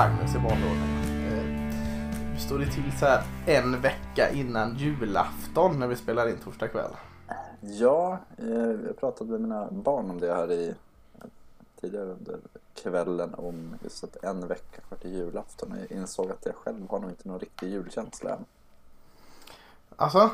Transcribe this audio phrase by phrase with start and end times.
[0.00, 1.24] Magnus i vanlig ordning.
[1.26, 6.68] Eh, står det till så här en vecka innan julafton när vi spelar in torsdag
[6.68, 6.90] kväll?
[7.60, 10.74] Ja, eh, jag pratade med mina barn om det här i
[11.80, 12.38] tidigare under
[12.74, 15.76] kvällen om just att en vecka kvar till julafton.
[15.80, 18.44] Jag insåg att jag själv har nog inte någon riktig julkänsla än.
[19.96, 20.30] Alltså?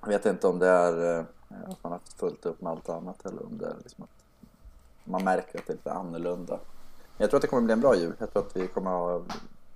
[0.00, 2.88] Jag vet inte om det är eh, att man har haft fullt upp med allt
[2.88, 4.24] annat eller om det är liksom att
[5.04, 6.58] man märker att det är lite annorlunda.
[7.18, 8.12] Jag tror att det kommer bli en bra jul.
[8.18, 9.22] Jag tror att vi kommer ha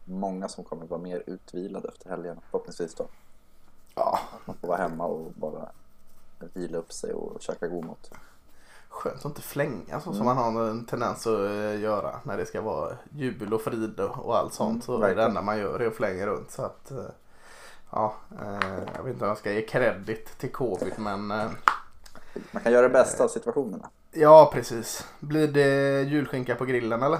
[0.04, 3.06] många som kommer vara mer utvilade efter helgen förhoppningsvis då.
[3.94, 5.68] Ja, man får vara hemma och bara
[6.54, 8.10] vila upp sig och käka god mat.
[8.88, 12.46] skönt att inte flänga så som man har en tendens att eh, göra när det
[12.46, 14.88] ska vara jubel och frid och, allt sånt.
[14.88, 16.50] Mm, så det enda man gör är att flänga runt.
[16.50, 17.04] Så att, eh,
[17.90, 22.72] ja, eh, jag vet inte om jag ska ge credit till covid men Man kan
[22.72, 23.90] göra det bästa av situationerna.
[24.12, 25.06] Ja, precis.
[25.20, 27.18] Blir det julskinka på grillen eller?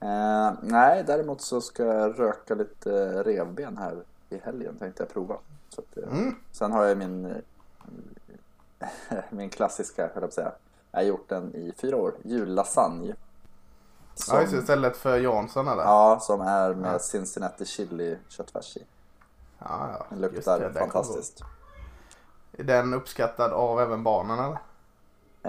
[0.00, 5.36] Eh, nej, däremot så ska jag röka lite revben här i helgen tänkte jag prova.
[5.68, 6.34] Så att, eh, Mm.
[6.52, 7.34] Sen har jag min,
[9.30, 10.52] min klassiska, höll jag på att säga.
[10.90, 13.14] Jag har gjort den i fyra år, jullasagne.
[14.14, 15.82] Som, Ja, just istället för Jansson eller?
[15.82, 16.98] ja, som är med Ja.
[16.98, 18.84] Cincinnati chili köttfärs i.
[19.58, 20.06] ja, ja.
[20.10, 21.40] Den luktar det, den fantastiskt.
[21.40, 21.46] gå.
[22.58, 24.58] Är den uppskattad av även barnen eller?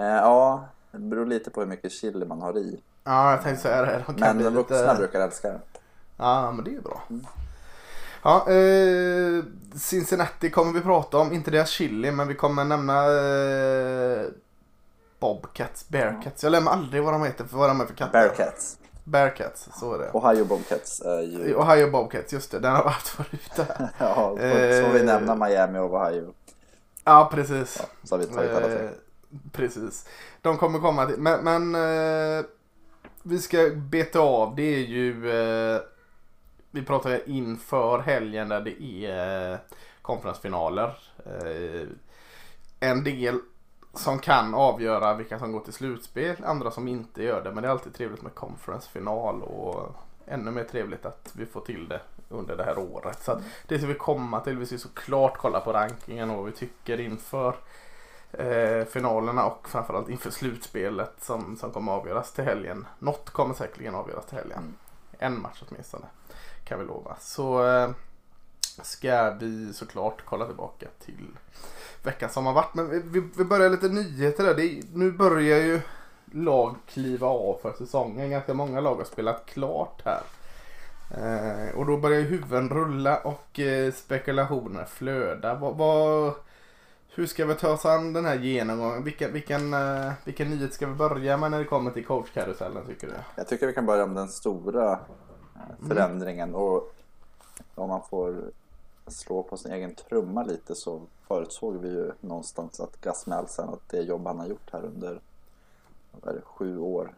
[0.00, 2.80] Eh, ja, det beror lite på hur mycket chili man har i.
[3.04, 4.04] Ja, jag tänkte säga det.
[4.06, 4.94] De Men de vuxna lite...
[4.94, 5.60] brukar älska den.
[6.16, 7.02] Ja, men det är ju bra.
[8.22, 11.32] Ja, eh, Cincinnati kommer vi prata om.
[11.32, 14.26] Inte deras chili, men vi kommer nämna eh,
[15.18, 16.42] Bobcats, Bearcats.
[16.42, 18.12] Jag lämnar aldrig vad de heter för vad de är för katter.
[18.12, 18.76] Bearcats.
[19.04, 20.10] Bearcats, så är det.
[20.12, 21.54] Ohio Bobcats ju...
[21.54, 22.58] Ohio Bobcats, just det.
[22.58, 23.88] Den har varit förut där.
[23.98, 26.34] Ja, så Eh, får vi nämna Miami och Ohio.
[27.04, 27.76] Ja, precis.
[27.80, 28.88] Ja, så har vi tagit alla tre.
[29.52, 30.08] Precis.
[30.40, 31.18] De kommer komma till.
[31.18, 32.44] Men, men eh,
[33.22, 34.56] vi ska beta av.
[34.56, 35.30] Det är ju.
[35.30, 35.80] Eh,
[36.70, 39.58] vi pratar inför helgen där det är eh,
[40.02, 40.98] konferensfinaler.
[41.26, 41.88] Eh,
[42.80, 43.40] en del
[43.94, 46.36] som kan avgöra vilka som går till slutspel.
[46.44, 47.52] Andra som inte gör det.
[47.52, 49.42] Men det är alltid trevligt med konferensfinal.
[49.42, 49.96] Och
[50.26, 53.22] ännu mer trevligt att vi får till det under det här året.
[53.22, 54.58] Så att det ska vi komma till.
[54.58, 57.54] Vi ska såklart kolla på rankingen och vad vi tycker inför
[58.32, 62.86] eh, finalerna och framförallt inför slutspelet som, som kommer avgöras till helgen.
[62.98, 64.58] Något kommer säkerligen avgöras till helgen.
[64.58, 64.74] Mm.
[65.18, 66.06] En match åtminstone
[66.64, 67.16] kan vi lova.
[67.20, 67.90] Så eh,
[68.82, 71.26] ska vi såklart kolla tillbaka till
[72.02, 72.74] veckan som har varit.
[72.74, 74.60] Men vi, vi, börjar lite nyheter där.
[74.60, 75.80] Är, nu börjar ju
[76.32, 78.30] lag kliva av för säsongen.
[78.30, 80.22] Ganska många lag har spelat klart här.
[81.10, 85.54] Eh, och då börjar ju huvuden rulla och eh, spekulationer flöda.
[85.54, 86.34] Vad, vad,
[87.20, 89.04] hur ska vi ta oss an den här genomgången?
[89.04, 93.06] Vilken, vilken, eh, vilken nyhet ska vi börja med när det kommer till coachkarusellen tycker
[93.06, 93.14] du?
[93.34, 95.68] Jag tycker vi kan börja med den stora Mm.
[95.82, 96.54] eh, förändringen.
[96.54, 96.94] Och
[97.74, 98.36] om man får
[99.06, 103.88] slå på sin egen trumma lite så förutsåg vi ju någonstans att Gus Malzahn, att
[103.88, 105.20] det jobb han har gjort här under
[106.22, 107.14] det, sju år,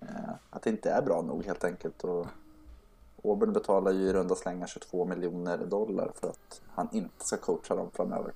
[0.00, 2.04] eh, att det inte är bra nog helt enkelt.
[2.04, 2.26] Och
[3.24, 7.74] Auburn betalar ju i runda slängar 22 miljoner dollar för att han inte ska coacha
[7.76, 8.32] dem framöver.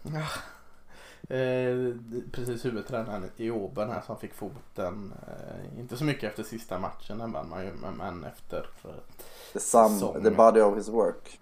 [1.30, 1.94] Eh,
[2.32, 5.12] precis huvudtränaren i Åben här som fick foten.
[5.26, 8.66] Eh, inte så mycket efter sista matchen, den vann man ju, men, efter.
[9.52, 11.40] The, sum, the body of his work.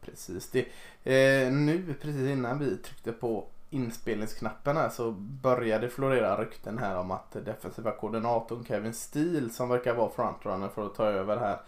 [0.00, 0.66] precis det.
[1.04, 5.10] Eh, nu precis innan vi tryckte på inspelningsknappen här så
[5.42, 10.86] började florera rykten här om att defensiva koordinatorn Kevin Steele som verkar vara frontrunner för
[10.86, 11.60] att ta över här.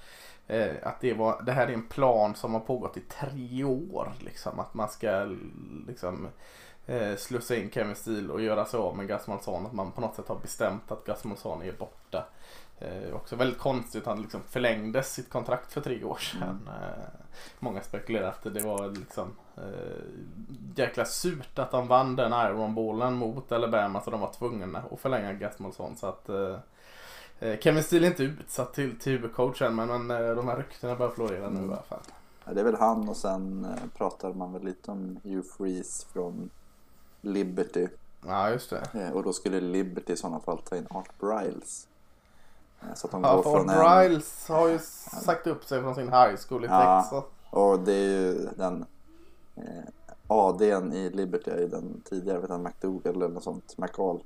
[0.47, 4.13] Eh, att det, var, det här är en plan som har pågått i tre år.
[4.21, 5.37] Liksom, att man ska
[5.89, 6.29] liksom,
[6.87, 9.67] eh, slussa in Kevin Steele och göra sig av med Gus Malzahn.
[9.67, 12.25] Att man på något sätt har bestämt att Gus Malzahn är borta.
[12.79, 16.69] Eh, också väldigt konstigt att han liksom förlängde sitt kontrakt för tre år sedan.
[16.69, 17.21] Eh,
[17.59, 19.63] många spekulerar att det var liksom eh,
[20.77, 25.33] jäkla surt att de vann den Ironballen mot Alabama så de var tvungna att förlänga
[25.33, 25.97] Gus Malzahn.
[25.97, 26.57] Så att eh,
[27.41, 30.97] eh, Kevin Steele är inte utsatt till, till huvudcoachen men, men eh, de här ryktena
[30.97, 32.03] börjar florera nu i alla fall.
[32.45, 33.67] Ja, det är väl han och sen
[33.97, 36.51] pratar man väl lite om Hugh Freeze från
[37.27, 37.89] Liberty.
[38.27, 38.89] Ja just det.
[38.95, 41.87] Eh, och då skulle Liberty i sådana fall ta in Art Briles.
[42.81, 43.79] Eh, så att de Ja, går från en...
[43.79, 44.79] Bryles har ju
[45.25, 47.01] sagt upp sig från sin high school i Ja.
[47.03, 47.25] Texas.
[47.51, 48.85] Och det är ju den...
[49.57, 49.85] Eh,
[50.27, 54.23] ADn i Liberty är ju den tidigare, vet han, McDougall eller något sånt, McCall.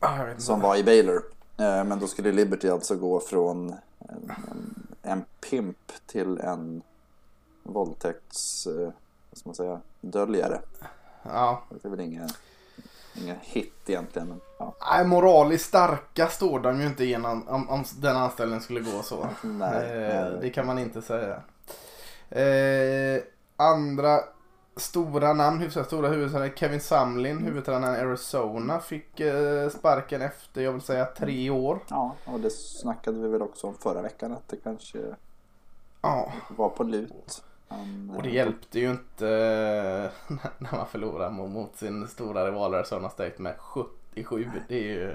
[0.00, 0.24] Ah.
[0.38, 1.22] Som var i Baylor.
[1.56, 6.82] Eh, men då skulle Liberty alltså gå från en, en, en pimp till en
[7.62, 8.66] våldtäkts...
[8.66, 8.90] Eh,
[9.30, 9.80] vad ska man säga?
[10.00, 10.60] Döljare.
[11.22, 12.32] Ja, Det är väl inget
[13.14, 14.28] ingen hit egentligen.
[14.28, 14.74] Men, ja.
[14.90, 19.28] Nej, moraliskt starka står de ju inte igenom om, om den anställningen skulle gå så.
[19.42, 20.38] Nej, Eh, nej.
[20.40, 21.42] det kan man inte säga.
[22.30, 23.22] Eh,
[23.56, 24.20] andra
[24.76, 26.52] stora namn, hyfsat stora huvudtränare.
[26.56, 27.44] Kevin Samlin, Mm.
[27.44, 31.78] huvudtränaren i Arizona, fick eh, sparken efter, jag vill säga, tre år.
[31.88, 34.98] Ja, och det snackade vi väl också om förra veckan att det kanske
[36.02, 37.42] Ja, var på lut.
[38.16, 43.10] Och det eh, hjälpte ju inte eh, när man förlorade mot, sin stora rival Arizona
[43.10, 44.50] State med 77.
[44.68, 45.10] Det är ju...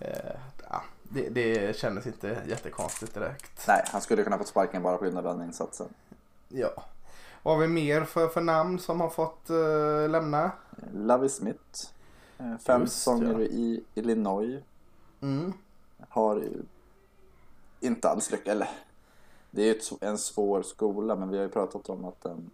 [0.00, 0.36] Eh,
[0.70, 3.64] ja, det, det kändes inte jättekonstigt direkt.
[3.68, 5.88] Nej, han skulle kunna fått sparken bara på grund av den insatsen.
[6.48, 6.84] Ja.
[7.42, 10.50] Vad har vi mer för, för namn som har fått eh, lämna?
[10.92, 11.88] Lovie Smith,
[12.66, 13.40] fem Just, säsonger ja.
[13.40, 14.62] i Illinois.
[15.20, 15.52] Mm.
[16.08, 16.44] Har
[17.80, 18.68] inte alls lyckats, eller
[19.54, 22.50] det är ju en svår skola men vi har ju pratat om att den,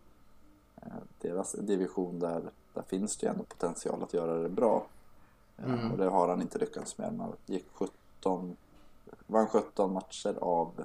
[0.77, 0.89] eh,
[1.21, 2.43] deras division där,
[2.75, 4.87] där finns det ju ändå potential att göra det bra.
[5.59, 5.93] Eh, Mm.
[5.93, 7.19] Och det har han inte lyckats med.
[7.19, 8.57] Han gick 17,
[9.27, 10.85] vann 17 matcher av,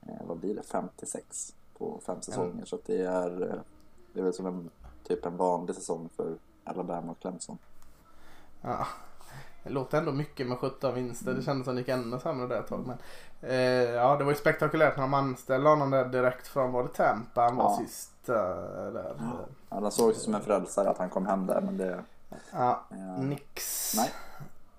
[0.00, 2.64] eh, vad blir det, 56 på fem säsonger.
[2.64, 3.30] Så att det är,
[4.12, 4.70] det är väl som en,
[5.04, 7.58] typ en vanlig säsong för Alabama och Clemson.
[8.62, 8.86] Ja.
[9.64, 11.32] Det låter ändå mycket med 17 vinster.
[11.34, 12.84] Det kändes som det gick ännu sämre där ett tag.
[12.86, 12.98] Men,
[13.50, 16.88] eh, ja, det var ju spektakulärt när de anställde honom där direkt från var det
[16.88, 17.76] Tampa han var Ja.
[17.86, 18.28] sist.
[18.28, 18.34] eh,
[18.92, 19.14] där.
[19.18, 19.34] Ja,
[19.68, 21.98] han såg sig som en frälsare att han kom hem där men det...
[22.52, 23.92] Ja, eh, nix.
[23.96, 24.10] Nej.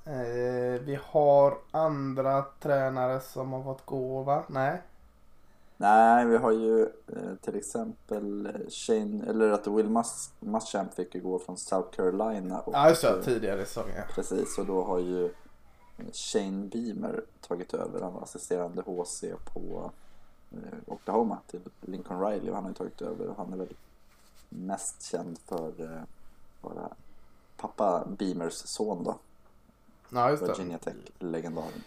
[0.06, 4.44] Eh, vi har andra tränare som har fått gå va?
[4.48, 4.82] Nej.
[5.78, 11.16] Nej, vi har ju eh, till exempel eh, Shane, eller att Will Mus- Muschamp fick
[11.16, 12.60] ju gå från South Carolina.
[12.60, 13.96] Och, Ja just det, tidigare i säsongen.
[13.96, 14.04] ja.
[14.16, 15.32] Precis, och då har ju eh,
[16.14, 18.02] Shane Beamer tagit över.
[18.02, 19.24] Han var assisterande HC
[19.54, 19.92] på
[20.52, 20.58] eh,
[20.88, 23.74] Oklahoma till Lincoln Riley och han har ju tagit över och han är väl
[24.50, 26.02] mest känd för eh,
[26.62, 26.90] vara
[27.58, 29.16] pappa Beamers son då,
[30.10, 30.44] Ja just.
[30.44, 31.84] Virginia Tech-legendaren.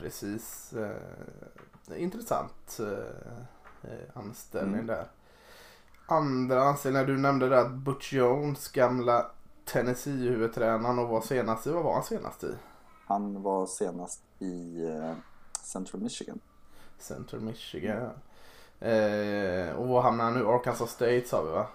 [0.00, 0.72] Precis.
[0.72, 4.86] Eh, intressant eh, eh, anställning Mm.
[4.86, 5.04] där.
[6.06, 9.26] Andra anställningar, du nämnde där att Butch Jones, gamla
[9.64, 12.54] Tennessee-huvudtränaren och var senast i, vad var han senast i?
[13.06, 15.12] Han var senast i eh,
[15.62, 16.40] Central Michigan.
[16.98, 18.10] Central Michigan.
[18.80, 20.46] Eh, och var hamnar han nu?
[20.46, 21.66] Arkansas State sa vi va?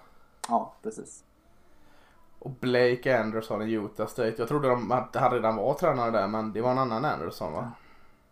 [0.48, 1.24] Ja, precis.
[2.38, 4.34] Och Blake Anderson i Utah State.
[4.38, 7.52] Jag trodde de, att han redan var tränare där men det var en annan Anderson
[7.52, 7.72] va?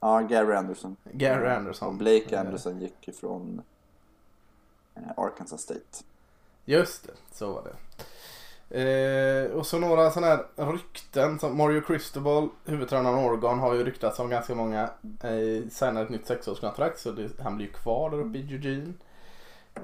[0.04, 0.96] Ja, Gary Anderson.
[1.12, 1.88] Gary Anderson.
[1.88, 3.62] Och Blake Eh, Anderson gick ifrån
[4.94, 6.04] eh, Arkansas State.
[6.64, 7.74] Just det, så var det.
[8.80, 13.84] Eh, och så några sådana här rykten som Mario Cristobal, huvudtränaren i Oregon, har ju
[13.84, 14.82] ryktats om ganska många.
[15.22, 18.92] Eh, signar ett nytt sexårskontrakt så det, han blir ju kvar där uppe i Eugene.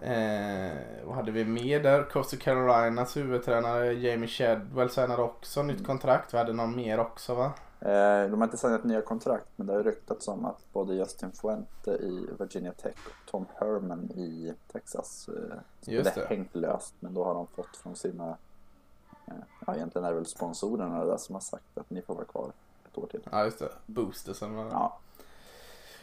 [0.02, 2.02] Eh, vad hade vi mer där?
[2.02, 6.34] Coastal Carolinas huvudtränare Jamie Shedwell signade också nytt kontrakt.
[6.34, 7.52] Vi hade någon mer också va?
[7.80, 11.32] Eh, de har inte signat nya kontrakt men det har ryktats om att både Justin
[11.32, 16.26] Fuente i Virginia Tech och Tom Herman i Texas eh, skulle det.
[16.28, 18.36] hängt löst men då har de fått från sina
[19.26, 19.34] eh,
[19.66, 22.52] ja egentligen är det väl sponsorerna där som har sagt att ni får vara kvar
[22.90, 23.20] ett år till.
[23.32, 24.98] Ja just det, Boostersen var Ja,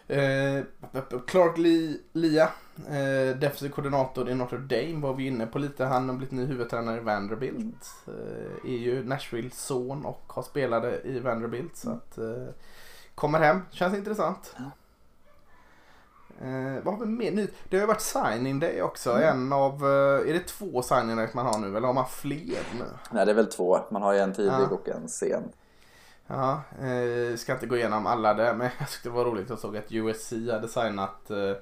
[0.08, 0.64] Eh,
[1.28, 2.50] Clark Lee, Lia,
[2.88, 5.86] eh, defensiv koordinator i Notre Dame var vi inne på lite.
[5.86, 7.88] Han har blivit ny huvudtränare i Vanderbilt.
[8.08, 11.78] Eh, är ju Nashvilles son och har spelade i Vanderbilt.
[11.78, 12.48] Så att, eh,
[13.16, 14.56] kommer hem, känns intressant.
[16.42, 17.48] Eh, vad har vi mer nu?
[17.70, 19.12] Det har ju varit signing day också.
[19.12, 22.64] En av, eh, är det två signing days man har nu eller har man fler
[22.80, 22.86] nu?
[23.12, 23.80] nej det är väl två.
[23.92, 24.68] Man har ju en tidig Ja.
[24.72, 25.44] och en sen.
[26.28, 29.50] Ja, eh, ska inte gå igenom alla där men jag tyckte det var roligt.
[29.50, 31.54] Jag såg att USC hade signat eh,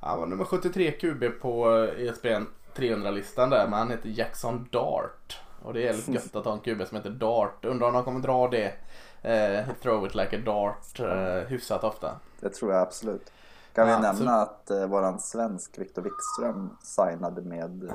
[0.00, 5.40] ja, var nummer 73 QB på eh, ESPN 300-listan där men han heter Jackson Dart.
[5.62, 7.64] Och det är lite gött att ha en QB som heter Dart.
[7.64, 8.74] Undrar om de kommer dra det
[9.22, 12.16] eh, throw it like a dart eh, hyfsat ofta.
[12.40, 13.32] Det tror jag absolut.
[13.74, 17.92] Kan vi Ja, nämna att eh, våran svensk Victor Wikström signade med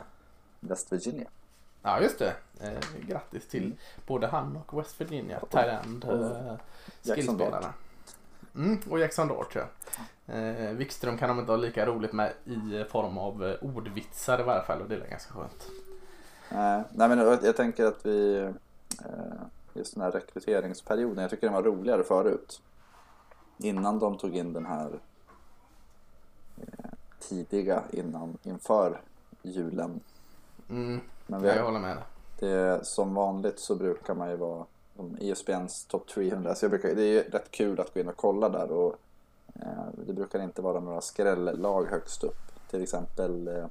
[0.60, 1.27] West Virginia.
[1.88, 2.36] Ja just det.
[2.60, 3.75] Eh, grattis till
[4.08, 6.56] både han och West Virginia, Thailand, eh,
[7.03, 7.74] skillspelarna.
[8.56, 9.65] Mm, och Jackson Dart ja.
[10.34, 14.44] Eh, Wikström kan de inte ha lika roligt med i form av eh, ordvitsar i
[14.44, 15.67] varje fall och det är ganska skönt.
[16.51, 18.38] Eh, nej men jag, jag tänker att vi,
[19.06, 19.41] eh,
[19.74, 22.62] just den här rekryteringsperioden, jag tycker den var roligare förut.
[23.58, 25.00] Innan de tog in den här
[26.58, 26.89] eh,
[27.20, 29.01] tidiga innan, inför
[29.41, 30.00] julen.
[30.70, 31.98] Mm, Men vi, jag håller med.
[32.39, 34.65] det, som vanligt så brukar man ju vara
[34.96, 36.55] som E ESPNs top 300.
[36.55, 38.96] Så jag brukar, det är ju rätt kul att gå in och kolla där och
[39.55, 42.69] eh, det brukar inte vara några skrällag högst upp.
[42.69, 43.65] Till exempel eh,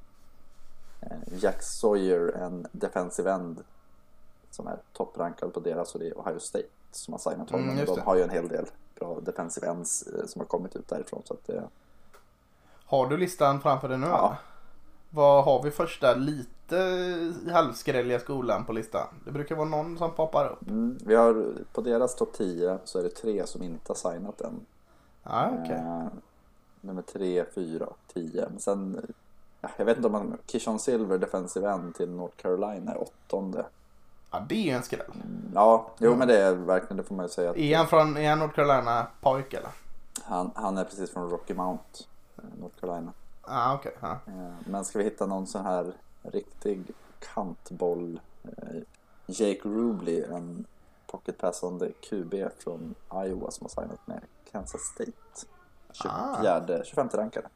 [1.39, 3.63] Jack Sawyer, en defensive end
[4.51, 7.69] som är topprankad på deras och det är Ohio State som har signat honom.
[7.69, 8.65] Mm, de har ju en hel del
[8.99, 11.21] bra defensive ends eh, som har kommit ut därifrån.
[11.25, 11.63] Så att det,
[12.85, 14.37] Har du listan framför dig nu Ja.
[15.09, 16.51] Vad har vi första lite
[17.51, 19.07] halvskrälliga skolan på listan?
[19.25, 20.67] Det brukar vara någon som poppar upp.
[20.67, 24.41] mm, vi har på deras topp 10 så är det tre som inte har signat
[24.41, 24.65] än.
[25.23, 25.75] Ja, okej.
[25.75, 26.05] Eh,
[26.81, 28.47] nummer 3, 4 och 10.
[28.49, 29.05] Men sen,
[29.61, 33.65] ja, jag vet inte om man, Kishon Silver, defensive end till North Carolina är åttonde.
[34.31, 35.01] Ja, det är ju en skräll.
[35.15, 37.49] Mm, Ja, jo men det är verkligen, det får man ju säga.
[37.49, 39.69] Att Är han från, är han North Carolina pojk eller?
[40.23, 41.83] han, han är precis från Rocky Mount,
[42.37, 43.11] eh, North Carolina.
[43.47, 43.95] Ja, okej.
[43.99, 44.11] Ja.
[44.27, 45.93] Eh, Men ska vi hitta någon sån här
[46.31, 46.83] riktig
[47.33, 48.19] kantboll.
[48.43, 48.81] eh,
[49.25, 50.65] Jake Rubley, en
[51.07, 55.11] pocketpassande QB från Iowa som har signat med Kansas State.
[55.93, 57.47] 24, 25 rankade.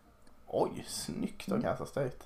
[0.48, 1.60] Oj, snyggt Mm.
[1.60, 2.18] av Kansas State.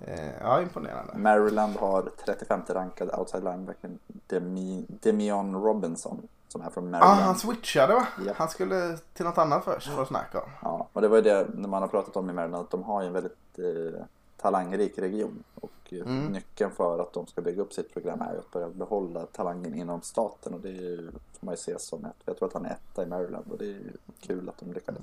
[0.00, 1.12] Eh, ja, imponerande.
[1.18, 7.20] Maryland har 35 rankade outside linebacken Demi, Demion Robinson som är från Ja, Maryland.
[7.20, 8.06] ah, han switchade va?
[8.26, 8.36] Japp.
[8.36, 10.50] Han skulle till något annat först för att snacka om.
[10.62, 12.82] Ja, och det var ju det när man har pratat om i Maryland att de
[12.82, 14.02] har ju en väldigt eh,
[14.42, 15.42] talangrik region.
[15.54, 16.26] Och eh, Mm.
[16.26, 20.02] nyckeln för att de ska bygga upp sitt program är att börja behålla talangen inom
[20.02, 20.54] staten.
[20.54, 20.96] Och det är
[21.40, 23.58] får man ju se som ett, jag tror att han är etta i Maryland och
[23.58, 23.80] det är
[24.20, 25.02] kul att de lyckades.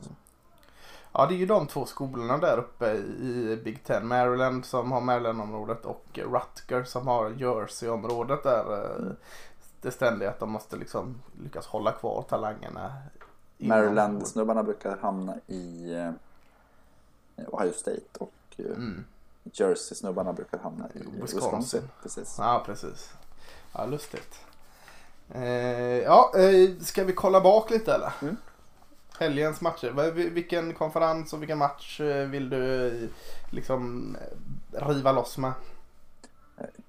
[1.13, 4.07] Ja, det är ju de två skolorna där uppe i Big Ten.
[4.07, 8.73] Maryland som har Maryland-området och Rutgers som har Jersey-området där.
[8.83, 9.11] eh,
[9.81, 12.93] Det ständiga att de måste liksom lyckas hålla kvar talangerna.
[13.57, 16.11] Maryland-snubbarna brukar hamna i eh,
[17.47, 19.03] Ohio State och Mm.
[19.53, 21.21] Jersey-snubbarna brukar hamna i Wisconsin.
[21.21, 21.89] Wisconsin.
[22.01, 22.35] Precis.
[22.37, 23.09] Ja, precis.
[23.73, 24.39] Ja, lustigt.
[25.29, 25.43] Eh,
[25.97, 28.13] ja, eh, ska vi kolla bak lite eller?
[28.21, 28.37] Mm.
[29.19, 30.11] Helgens matcher.
[30.11, 33.09] Vilken konferens och vilken match eh, vill du eh,
[33.51, 34.15] liksom
[34.73, 35.53] eh, riva loss med?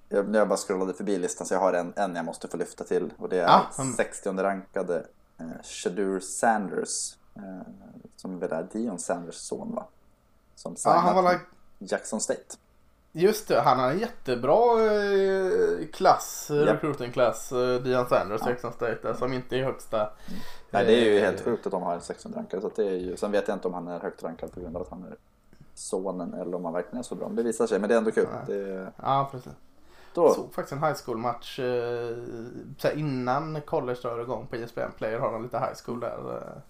[0.09, 2.85] Jag, jag bara scrollade förbi listan så jag har en, en jag måste få lyfta
[2.85, 3.93] till och det är mm.
[3.93, 5.07] 60 rankade
[5.39, 7.69] eh, Shadur Sanders eh,
[8.17, 9.87] som väl är Dion Sanders son va?
[10.55, 11.23] Som Ja, han var
[11.79, 12.57] Jackson State.
[13.13, 18.51] just det, han har en jättebra eh, klass, recruiting-klass, eh, Dion Sanders, Ja.
[18.51, 20.11] Jackson State, som inte är högsta.
[20.71, 22.87] Nej det är ju eh, helt sjukt att de har en 16 rankad så det
[22.89, 24.89] är ju, sen vet jag inte om han är högt rankad på grund av att
[24.89, 25.17] han är
[25.75, 27.27] sonen eller om han verkligen är så bra.
[27.27, 28.27] Men det visar sig, men det är ändå kul.
[28.47, 29.53] Det, Ja, precis.
[30.15, 32.17] då, såg faktiskt en high school match eh,
[32.79, 36.37] så här innan college drar igång på ESPN Player har de lite high school där
[36.37, 36.63] eh,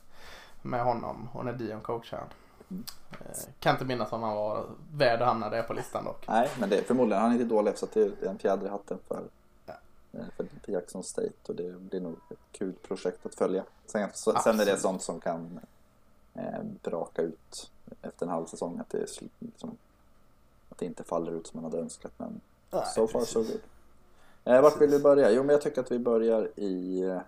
[0.63, 2.25] med honom och när Dion coachar.
[2.71, 2.85] Mm.
[3.11, 6.29] Eh, kan inte minnas om han var värd att hamna där på listan dock.
[6.29, 8.99] nej men det, förmodligen han är inte dålig så det är en fjäder i hatten
[9.09, 9.23] för,
[9.67, 9.75] Ja.
[10.13, 13.65] eh, för Jackson State och det blir nog ett kul projekt att följa.
[13.87, 14.81] Sen, så, sen är det Absolut.
[14.81, 15.61] sånt som kan
[16.35, 17.71] eh, braka ut
[18.03, 19.07] efter en halv säsong att det,
[19.39, 19.77] liksom,
[20.69, 23.33] att det inte faller ut som man hade önskat men Nej, so far precis.
[23.35, 23.61] so good.
[24.45, 25.31] Eh, vart vill vi börja?
[25.31, 27.21] Jo men jag tycker att vi börjar i eh,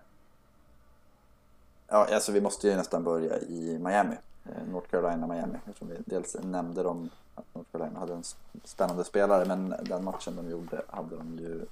[1.87, 4.15] Ja, alltså vi måste ju nästan börja i Miami.
[4.45, 5.57] Eh, North Carolina, Miami.
[5.67, 8.23] Eftersom vi dels nämnde de att North Carolina hade en
[8.63, 9.45] spännande spelare.
[9.45, 11.65] Men den matchen de gjorde hade de ju...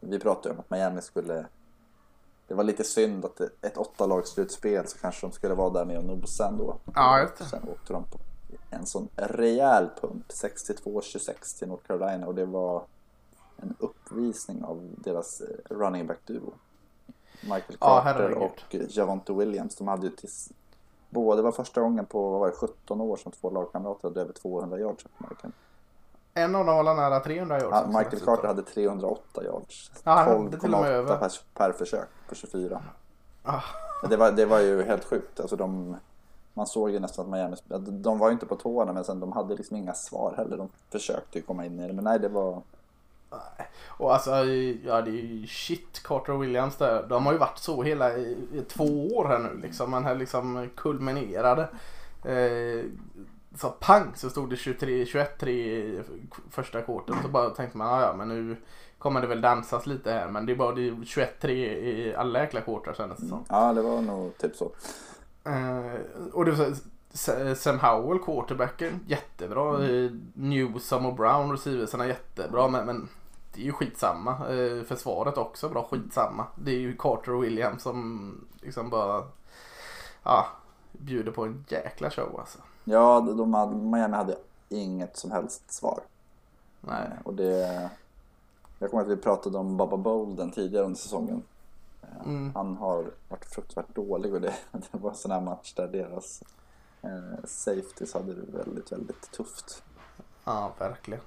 [0.00, 1.46] Vi pratade om att Miami skulle...
[2.48, 5.98] Det var lite synd att ett åtta slutspel så kanske de skulle vara där med
[5.98, 6.76] och nosa ändå.
[6.94, 7.44] Ja, just det.
[7.44, 8.18] Sen åkte de på
[8.70, 10.28] en sån rejäl pump.
[10.28, 12.82] 62-26 till North Carolina och det var
[13.56, 16.52] en uppvisning av deras eh, running back-duo.
[17.40, 18.42] Michael Ja, Carter herregud.
[18.42, 19.76] och Javonte Williams.
[19.76, 20.52] De hade ju tills...
[21.10, 24.32] Båda var första gången på vad var det, 17 år som två lagkamrater hade över
[24.32, 25.06] 200 yards.
[26.34, 27.76] En av dem var nära 300 yards.
[27.92, 28.20] Ja, Michael.
[28.22, 29.90] Carter hade 308 yards.
[30.04, 31.16] Ja, han hade till och med 12,8 över.
[31.18, 32.82] per, per försök på 24.
[33.42, 33.60] Ah,
[34.08, 35.40] Det var, det var ju helt sjukt.
[35.40, 35.96] Alltså de,
[36.54, 37.56] man såg ju nästan att Miami,
[37.90, 40.56] de var ju inte på tårna men sen de hade liksom inga svar heller.
[40.56, 42.62] De försökte ju komma in i det men nej det var,
[43.86, 44.30] och alltså,
[44.84, 47.06] ja det är ju shit Carter och Williams där.
[47.08, 49.90] De har ju varit så hela i, i två år här nu liksom.
[49.90, 51.68] Man här liksom kulminerade.
[52.24, 52.84] Eh,
[53.56, 56.02] så pang så stod det 23, 21-3 i
[56.50, 57.16] första kvarten.
[57.22, 58.56] Så bara tänkte man, "Ah, ja men nu
[58.98, 60.28] kommer det väl dansas lite här.
[60.28, 63.44] Men det är bara det är 21-3 i alla jäkla kvartar kändes det som.
[63.48, 64.72] ja det var nog typ så.
[65.44, 66.00] Eh,
[66.32, 66.56] och det
[67.56, 69.76] Sam Howell, quarterbacken, jättebra.
[69.76, 70.32] Mm.
[70.34, 72.68] Newsom och Brown, receiversarna jättebra.
[72.68, 73.08] Men, men
[73.54, 74.30] det är ju skitsamma.
[74.30, 76.46] Eh, försvaret också bra, skitsamma.
[76.54, 79.24] Det är ju Carter och Williams som liksom bara
[80.22, 80.46] ja,
[80.92, 82.58] bjuder på en jäkla show alltså.
[82.84, 84.36] Ja, de hade, Miami hade
[84.68, 86.00] inget som helst svar.
[86.80, 87.08] Nej.
[87.24, 87.90] Och det,
[88.78, 91.42] jag kommer att vi pratade om Baba Bolden tidigare under säsongen.
[92.24, 92.52] Mm.
[92.54, 96.42] Han har varit fruktansvärt dålig och det, det var en sån här match där deras
[97.02, 99.82] eh, safeties hade det väldigt, väldigt tufft.
[100.44, 101.22] Ja, verkligen.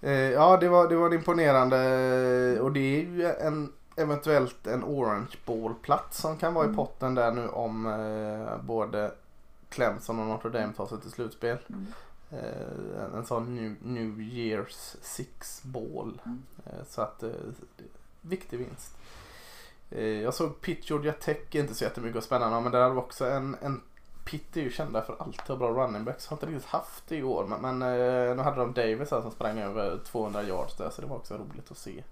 [0.00, 5.36] Eh, ja, det var, det var imponerande och det är ju en eventuellt en Orange
[5.46, 6.76] Ball-plats som kan vara i Mm.
[6.76, 9.12] potten där nu om eh, både
[9.68, 11.58] Clemson och Notre Dame tar sig till slutspel.
[11.68, 11.86] Mm.
[12.30, 16.20] Eh, en, en sån new, new Year's Six Ball.
[16.24, 16.42] Mm.
[16.66, 17.30] Eh, så att, eh,
[18.20, 18.96] viktig vinst.
[19.90, 23.00] Eh, jag såg Pitt Georgia Tech, inte så jättemycket att spännande men där hade vi
[23.00, 23.80] också en, en
[24.24, 26.26] Pitt är ju kända för alltid ha bra running backs.
[26.26, 29.20] Har inte riktigt haft det i år men, men eh, nu hade de Davis här
[29.20, 32.02] som sprang över 200 yards där så det var också roligt att se.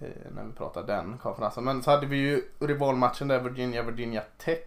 [0.00, 1.64] Eh, när vi pratar den konferensen.
[1.64, 4.58] Men så hade vi ju rivalmatchen där Virginia Virginia Tech.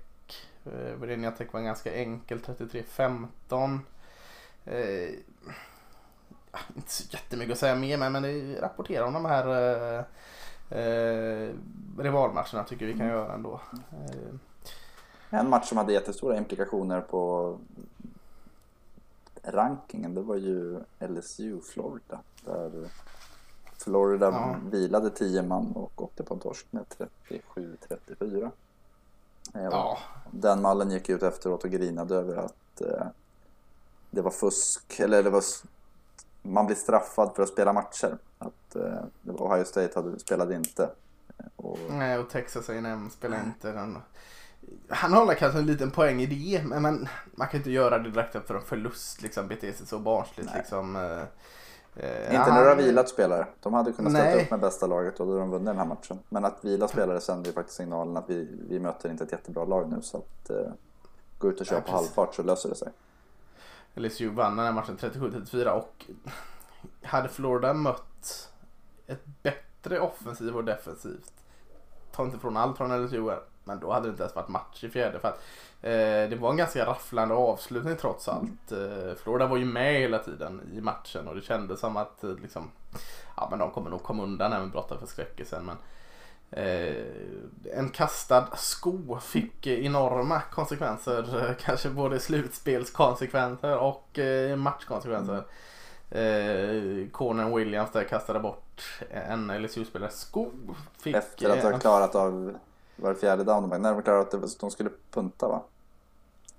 [0.65, 3.79] Eh, Virginia Tech var ganska enkel 33-15.
[4.65, 5.09] Eh,
[6.75, 10.03] inte så jättemycket att säga mer men, men det rapporterar om de här eh,
[10.79, 11.49] eh,
[11.97, 13.61] rivalmatcherna tycker vi kan göra ändå.
[13.91, 14.33] Eh,
[15.33, 17.57] En match som hade jättestora implikationer på
[19.43, 22.19] rankingen det var ju LSU Florida.
[22.45, 22.89] Där
[23.77, 24.55] Florida Ja.
[24.71, 26.85] vilade 10 man och åkte på en torsk med
[27.27, 28.51] 37-34.
[29.53, 29.97] Eh, ja,
[30.31, 33.05] Den mallen gick ut efteråt och grinade över att eh,
[34.11, 35.43] det var fusk, eller det var
[36.41, 38.17] man blir straffad för att spela matcher.
[38.37, 40.89] Att eh, det var Ohio State hade, spelade inte.
[41.55, 43.97] Och, nej och Texas A&M spelar inte den.
[44.91, 48.09] Han håller kanske en liten poäng i det men, men man kan inte göra det
[48.09, 50.57] direkt efter en förlust liksom bete sig så barnsligt Nej.
[50.57, 50.95] liksom.
[50.95, 51.21] Eh,
[51.95, 53.47] eh, inte när du har vilat spelare.
[53.59, 55.85] De hade kunnat ställa upp med bästa laget och då hade de vunnit den här
[55.85, 56.19] matchen.
[56.29, 59.65] Men att vila spelare sänder ju faktiskt signalen att vi, vi möter inte ett jättebra
[59.65, 60.71] lag nu så att eh,
[61.37, 62.91] gå ut och köra Nej, på halvfart så löser det sig.
[63.93, 66.05] LSU vann den här matchen 37-34 och
[67.03, 68.49] hade Florida mött
[69.07, 71.33] ett bättre offensiv och defensivt.
[72.11, 74.83] Ta inte från allt från LSU här, men då hade det inte ens varit match
[74.83, 75.39] i fjärde för att
[75.81, 78.71] eh, det var en ganska rafflande avslutning trots allt.
[78.71, 82.35] Eh, Florida var ju med hela tiden i matchen och det kändes som att eh,
[82.41, 82.71] liksom,
[83.37, 85.75] ja men de kommer nog komma undan även blotta förskräckelsen men
[86.53, 87.05] Eh,
[87.73, 91.45] en kastad sko fick eh, enorma konsekvenser.
[91.49, 95.43] eh, Kanske både slutspelskonsekvenser och eh, matchkonsekvenser.
[96.11, 100.51] Eh, Conan Williams där kastade bort en LSU-spelare sko.
[101.01, 102.57] Fick, Efter att eh, ha klarat av
[103.01, 105.63] var fjärde down, när de klarade att det de skulle punta va?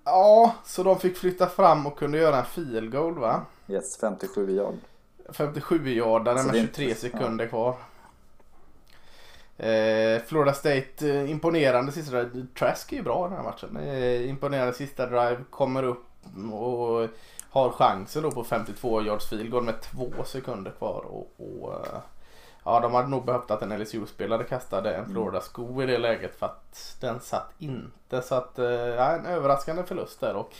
[0.04, 3.40] Ja, så de fick flytta fram och kunde göra en field goal va?
[3.68, 4.74] Yes, 57 yard.
[5.28, 7.74] 57-yardare Så med det är 23 inte- sekunder kvar.
[9.56, 12.46] Eh, Florida State eh, imponerande sista drive.
[12.58, 13.76] Trask är ju bra i den här matchen.
[13.76, 15.36] Eh, imponerande sista drive.
[15.50, 16.04] Kommer upp
[16.52, 17.08] och
[17.50, 21.04] har chansen då på 52 yards field goal med två sekunder kvar.
[21.08, 21.98] Och, och, eh,
[22.64, 26.46] ja, de hade nog behövt att en LSU-spelare kastade en Florida-sko i det läget för
[26.46, 28.22] att den satt inte.
[28.22, 30.36] Så att, eh, ja, en överraskande förlust där.
[30.36, 30.54] Och,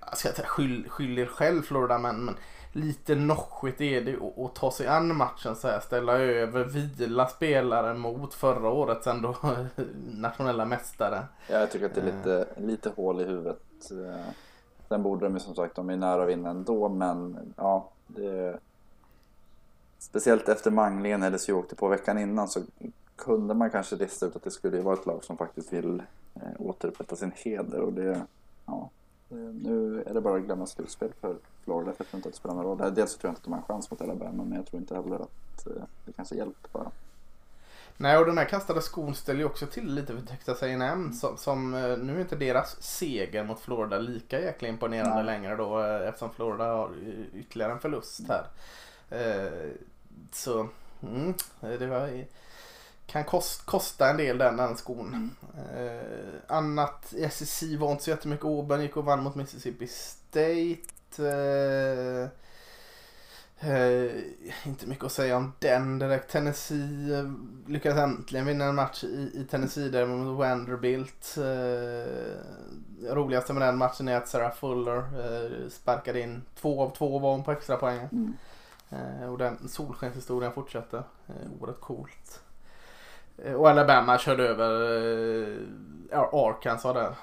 [0.00, 2.36] jag ska inte säga skyll, skyll er själv Florida men, men
[2.72, 5.80] lite noschigt är det att, ta sig an matchen så här.
[5.80, 9.34] Ställa över, vila spelare mot förra årets ändå
[10.10, 11.22] nationella mästare.
[11.48, 13.90] Ja, jag tycker att det är lite, lite hål i huvudet.
[13.90, 14.32] Eh,
[14.90, 18.58] Sen borde de ju som sagt, de är nära att vinna ändå, men ja, det...
[20.00, 22.62] Speciellt efter manglingen LSU åkte på veckan innan så
[23.16, 26.02] kunde man kanske lista ut att det skulle vara ett lag som faktiskt vill
[26.34, 28.20] eh, återupprätta sin heder och det,
[28.66, 28.90] ja,
[29.28, 32.34] det, nu är det bara att glömma slutspel för Florida för jag tror inte att
[32.34, 32.94] det spelar någon roll.
[32.94, 34.80] Dels så tror jag inte att de har en chans mot Alabama men jag tror
[34.80, 36.90] inte heller att eh, det kanske hjälper bara.
[37.96, 41.36] Nej och den här kastade skon ställer ju också till lite för Texas A&M som,
[41.36, 45.24] som eh, nu är inte deras seger mot Florida lika jäkla imponerande Nej.
[45.24, 46.90] längre då eh, eftersom Florida har
[47.34, 48.44] ytterligare en förlust här.
[49.10, 49.70] Eh,
[50.32, 50.68] så
[51.02, 52.24] mm, det var,
[53.06, 55.30] kan kost, kosta en del den, den skon.
[55.76, 58.44] Eh, annat i SEC var inte så jättemycket.
[58.44, 60.80] Auburn gick och vann mot Mississippi State.
[61.18, 62.28] Eh,
[63.62, 64.10] Eh,
[64.66, 66.30] inte mycket att säga om den direkt.
[66.30, 67.30] Tennessee eh,
[67.66, 71.36] lyckades äntligen vinna en match i, i Tennessee där mot Vanderbilt.
[71.38, 77.18] Eh, roligaste med den matchen är att Sarah Fuller eh, sparkade in två av två
[77.18, 78.08] var hon på extra poäng.
[78.12, 78.36] Mm.
[78.90, 81.02] Eh, och den solskenshistorien fortsatte.
[81.28, 82.42] Eh, oerhört coolt.
[83.38, 84.70] Eh, och Alabama körde över
[86.32, 87.14] Arkansas där.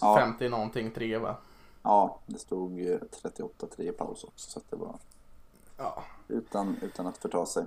[0.00, 1.36] Ja, 50 någonting 3 va?
[1.82, 4.94] ja, det stod eh, 38-3 i paus också så att det var
[5.78, 6.04] Ja.
[6.28, 7.64] utan, utan att förta sig.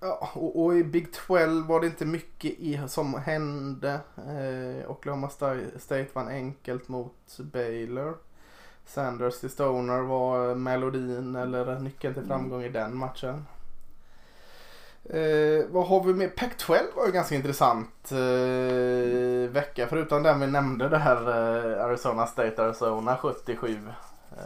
[0.00, 4.00] Ja, och, och i Big 12 var det inte mycket i, som hände.
[4.16, 8.18] Eh, Oklahoma Sta- State vann enkelt mot Baylor.
[8.86, 13.46] Sanders till Stoner var melodin eller nyckeln till framgång i den matchen.
[15.10, 16.34] Eh, vad har vi med?
[16.34, 19.86] Pac-12 var ju ganska intressant eh, vecka.
[19.90, 23.78] Förutom den vi nämnde det här eh, Arizona State Arizona 77.
[24.36, 24.42] Eh,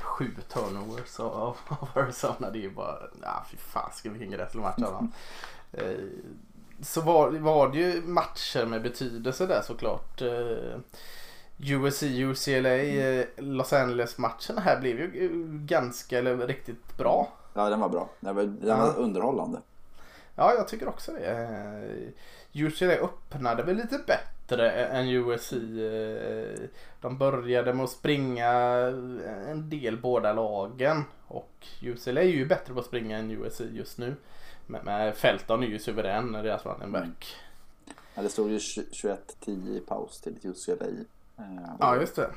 [0.00, 2.50] sju turnovers av, av Arizona.
[2.50, 5.12] Det är ju bara, ja fy fasiken vilken gräslig match av dem.
[5.72, 6.04] Eh,
[6.82, 10.22] så var, var det ju matcher med betydelse där såklart.
[10.22, 10.78] Eh,
[11.62, 15.30] USC, UCLA, eh, Los Angeles-matchen här blev ju eh,
[15.66, 17.32] ganska, eller riktigt bra.
[17.54, 18.10] Ja, den var bra.
[18.20, 18.76] Den var, den Ja.
[18.76, 19.60] var underhållande.
[20.34, 21.26] Ja, jag tycker också det.
[22.54, 25.52] Eh, UCLA öppnade väl lite bättre än USC.
[27.00, 28.48] De började med att springa
[29.48, 31.04] en del båda lagen.
[31.26, 34.14] Och UCLA är ju bättre på att springa än USC just nu.
[34.66, 37.36] Men, Felton är ju suverän när deras running back.
[38.14, 39.16] Ja, det stod ju 21-10
[39.76, 40.86] i paus till UCLA.
[41.40, 42.30] Eh, Ja, just det.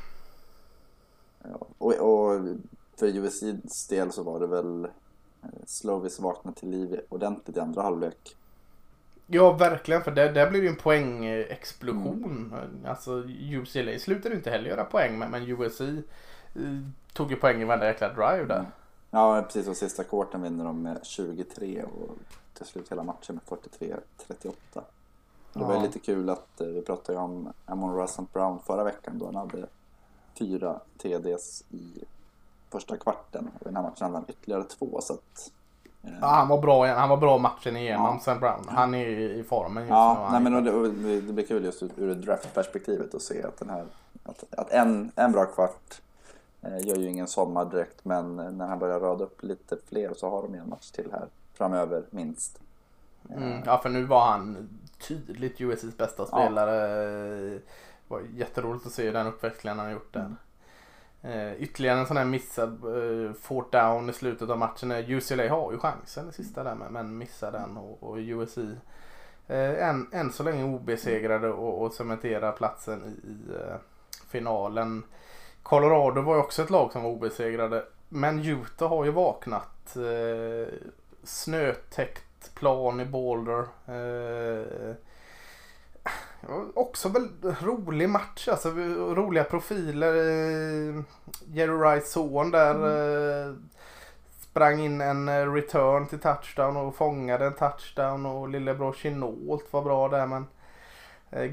[1.43, 2.41] Ja, och, och
[2.99, 7.81] för USCs del så var det väl eh, Slovis vakna till liv ordentligt i andra
[7.81, 8.35] halvlek.
[9.27, 10.01] Ja, verkligen.
[10.01, 12.53] För där, där blev ju en poängexplosion.
[12.85, 15.19] Alltså UCLA slutade inte heller göra poäng.
[15.19, 15.93] Men, men USC eh,
[17.13, 18.65] tog ju poäng i varenda jäkla drive där.
[19.11, 19.67] Ja, precis.
[19.67, 22.17] Och sista kvarten vinner de med 23 och
[22.53, 23.59] till slut hela matchen med
[24.29, 24.81] 43-38.
[25.53, 25.81] Det var Ja.
[25.81, 29.65] lite kul att eh, vi pratade om Amon Russell Brown förra veckan då han hade
[30.39, 32.03] fyra TDs i
[32.69, 33.49] första kvarten.
[33.55, 35.51] Och i den här matchen hade han ytterligare två så att...
[36.03, 38.19] eh, Ja, han var bra, han var bra matchen igenom Ja.
[38.19, 38.65] Sam Brown.
[38.67, 39.95] Han är i i formen just nu.
[39.95, 43.69] Ja, Han nej, men det, det blir kul just ur draftperspektivet att se att den
[43.69, 43.85] här
[44.23, 46.01] att, att en, en bra kvart
[46.61, 50.29] eh, gör ju ingen sommar direkt men när han börjar rada upp lite fler så
[50.29, 52.59] har de en match till här framöver minst.
[53.29, 54.69] Mm, ja, för nu var han
[55.07, 56.97] tydligt USCs bästa spelare.
[57.49, 57.61] Det
[58.07, 60.35] var jätteroligt att se den uppväxlingen han har gjort där.
[61.21, 64.91] Eh, ytterligare en sån här missad eh, fourth down i slutet av matchen.
[64.91, 68.57] Eh, UCLA har ju chansen i sista där men, men missar den och, och USC
[69.47, 73.75] eh, än, än så länge obesegrade och, och cementerar platsen i, i eh,
[74.27, 75.03] finalen.
[75.63, 77.85] Colorado var ju också ett lag som var obesegrade.
[78.09, 79.95] Men Utah har ju vaknat.
[79.95, 80.73] Eh,
[81.23, 82.32] snötäckt
[82.63, 83.65] plan i Boulder.
[83.87, 84.95] Eh,
[86.73, 87.29] också väl
[87.61, 88.47] rolig match.
[88.47, 88.69] Alltså,
[89.15, 90.15] roliga profiler.
[90.15, 91.03] Eh,
[91.47, 92.75] Jerry Rice son där.
[92.75, 93.55] Eh,
[94.41, 98.25] sprang in en eh, return till touchdown och fångade en touchdown.
[98.25, 100.27] Och lillebror Chinault var bra där.
[100.27, 100.47] Men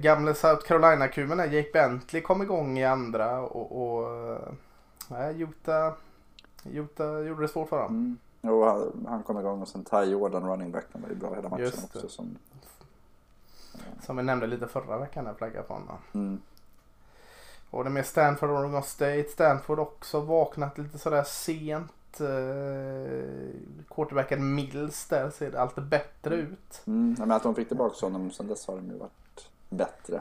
[0.00, 3.40] gamle South Carolina-kuben Jake Bentley kom igång i andra.
[3.40, 4.38] Och, och
[5.08, 5.92] nej, Utah,
[6.72, 7.90] Utah gjorde det svårt för dem.
[7.90, 8.18] Mm.
[8.42, 11.48] Jo, han, han kom igång och sen Ty Jordan, running backen, var ju bra hela
[11.48, 12.08] matchen också.
[12.08, 12.38] Som,
[14.02, 15.98] Som vi nämnde lite förra veckan när flagga på honom.
[16.12, 16.40] mm.
[17.70, 19.24] Och det med Stanford och Oregon State.
[19.28, 22.20] Stanford också vaknat lite sådär sent.
[22.20, 26.82] Eh, quarterbacken Mills där ser allt bättre ut.
[26.86, 27.16] Mm.
[27.18, 30.20] ja, Men att de fick tillbaka honom sen dess har de ju varit bättre.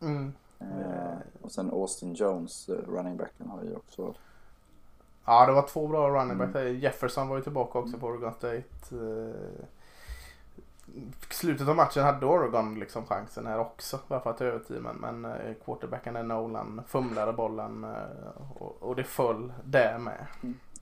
[0.00, 0.32] Mm.
[0.60, 4.14] Eh, och sen Austin Jones, eh, running backen, har ju också
[5.24, 6.56] Ja det var två bra running backs.
[6.56, 6.78] Mm.
[6.78, 8.64] Jefferson var ju tillbaka också på Oregon State.
[8.92, 9.64] Eh,
[11.30, 13.98] slutet av matchen hade Oregon liksom chansen här också.
[14.08, 14.96] Bara för att ta över teamen.
[14.96, 18.42] Men eh, quarterbacken är Nolan fumlade bollen eh,
[18.80, 20.26] och, det föll där med.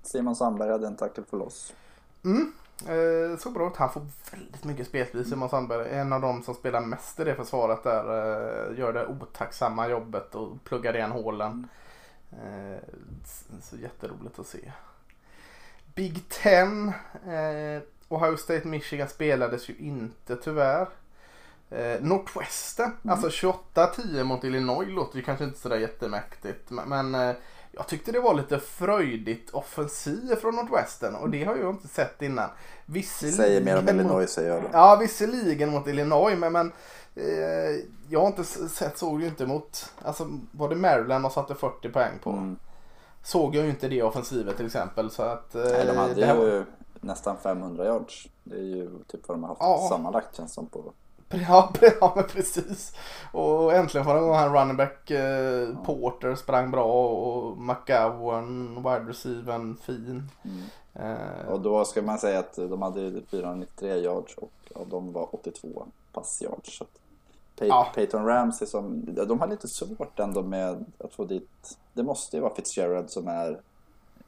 [0.02, 1.74] Simon Sandberg hade en tackle för loss.
[2.24, 2.52] Mm.
[2.86, 3.76] Eh, så bra ut.
[3.76, 5.90] Han får väldigt mycket speltid Simon Sandberg.
[5.90, 8.04] En av de som spelar mest i det försvaret där.
[8.04, 11.68] Eh, gör det otacksamma jobbet och pluggar igen hålen.
[12.32, 12.78] Eh,
[13.62, 14.72] så jätteroligt att se.
[15.94, 16.88] Big Ten.
[17.26, 20.88] Eh, Ohio State Michigan spelades ju inte tyvärr.
[21.70, 26.70] Eh, Northwestern, alltså 28-10 mot Illinois låter ju kanske inte sådär jättemäktigt.
[26.70, 27.32] Men, eh,
[27.72, 32.22] jag tyckte det var lite fröjdigt offensiv från Northwestern och det har jag inte sett
[32.22, 32.50] innan.
[32.86, 34.68] Visserligen Säger mer om mot- Illinois säger jag då.
[34.72, 36.72] Ja, visserligen mot Illinois, men, men
[37.14, 41.54] eh, jag har inte sett, såg ju inte mot, alltså var det Maryland och satte
[41.54, 42.30] 40 poäng på.
[42.30, 42.56] Mm.
[43.24, 45.10] Såg jag ju inte det offensivet till exempel.
[45.10, 46.64] Så att, eh, Nej, de hade det här ju
[47.00, 48.28] nästan 500 yards.
[48.44, 49.86] Det är ju typ vad de har haft Ja.
[49.90, 50.92] sammanlagt känns som på.
[51.48, 52.94] Ja, ja men precis.
[53.32, 59.76] Och äntligen får de han running back eh, Porter sprang bra och McGowan, wide receivern
[59.76, 60.28] fin.
[60.44, 60.62] Mm.
[60.94, 65.34] Eh, Och då ska man säga att de hade 493 yards och av dem var
[65.34, 66.76] 82 passyards.
[66.78, 66.90] Så att
[67.58, 67.86] Pey- Ja.
[67.94, 72.42] Peyton Ramsey som, de har lite svårt ändå med att få dit, det måste ju
[72.42, 73.60] vara Fitzgerald som är,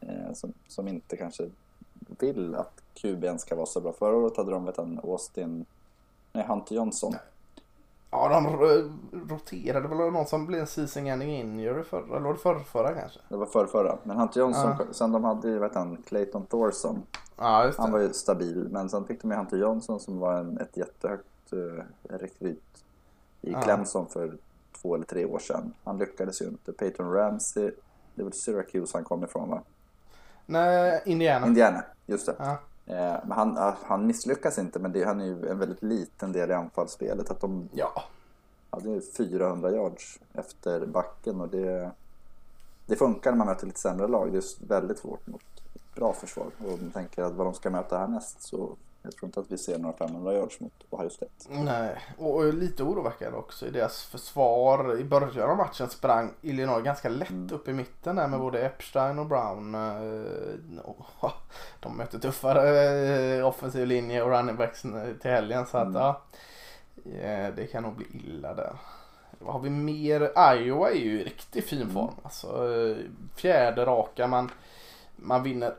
[0.00, 1.50] eh, som, som inte kanske
[2.18, 3.92] vill att QB'n ska vara så bra.
[3.92, 5.64] Förra året hade de vet en Austin,
[6.32, 7.12] nej Hunter Johnson.
[8.10, 8.92] ja, de ro-
[9.30, 13.20] roterade väl någon som blev en season ending injury förra, eller var det förrförra kanske?
[13.28, 13.98] Det var förra, förra.
[14.02, 14.84] Men Hunter Johnson, Ja.
[14.92, 17.02] sen de hade ju vet han, Clayton Thorson.
[17.36, 17.70] Ja.
[17.78, 20.76] Han var ju stabil, men sen fick de med Hunter Johnson som var en, ett
[20.76, 22.83] jättehögt uh, rekryt
[23.44, 23.62] i Ja.
[23.62, 24.36] Clemson för
[24.82, 25.72] två eller tre år sedan.
[25.84, 26.72] Han lyckades ju inte.
[26.72, 27.70] Peyton Ramsey,
[28.14, 29.62] det var Syracuse han kom ifrån va?
[30.46, 31.46] Nej, Indiana.
[31.46, 32.34] Indiana, just det.
[32.38, 32.58] Ja.
[32.86, 36.50] Eh, men han, han misslyckas inte, men det, han är ju en väldigt liten del
[36.50, 37.30] i anfallsspelet.
[37.30, 38.02] Att de ja.
[38.70, 41.90] hade ju 400 yards efter backen och det,
[42.86, 44.32] det funkar när man möter lite sämre lag.
[44.32, 45.42] Det är väldigt svårt mot
[45.74, 46.46] ett bra försvar.
[46.66, 49.50] Och om man tänker att vad de ska möta härnäst så jag tror inte att
[49.52, 51.32] vi ser några 500 yards mot Ohio State.
[51.48, 54.98] Nej, och, lite oroväckande också i deras försvar.
[55.00, 57.54] I början av matchen sprang Illinois ganska lätt Mm.
[57.54, 59.74] upp i mitten där med både Epstein och Brown.
[59.74, 61.30] Eh,
[61.80, 62.80] de möter tuffare
[63.38, 64.82] eh, offensiv linje och running backs
[65.20, 66.00] till helgen så att Mm.
[66.02, 66.20] ja,
[67.04, 68.72] eh, det kan nog bli illa där.
[69.38, 70.20] Vad har vi mer?
[70.54, 71.94] Iowa är ju i riktigt fin Mm.
[71.94, 72.14] form.
[72.22, 72.96] Alltså, eh,
[73.36, 74.26] fjärde raka.
[74.26, 74.50] Man,
[75.16, 75.74] man vinner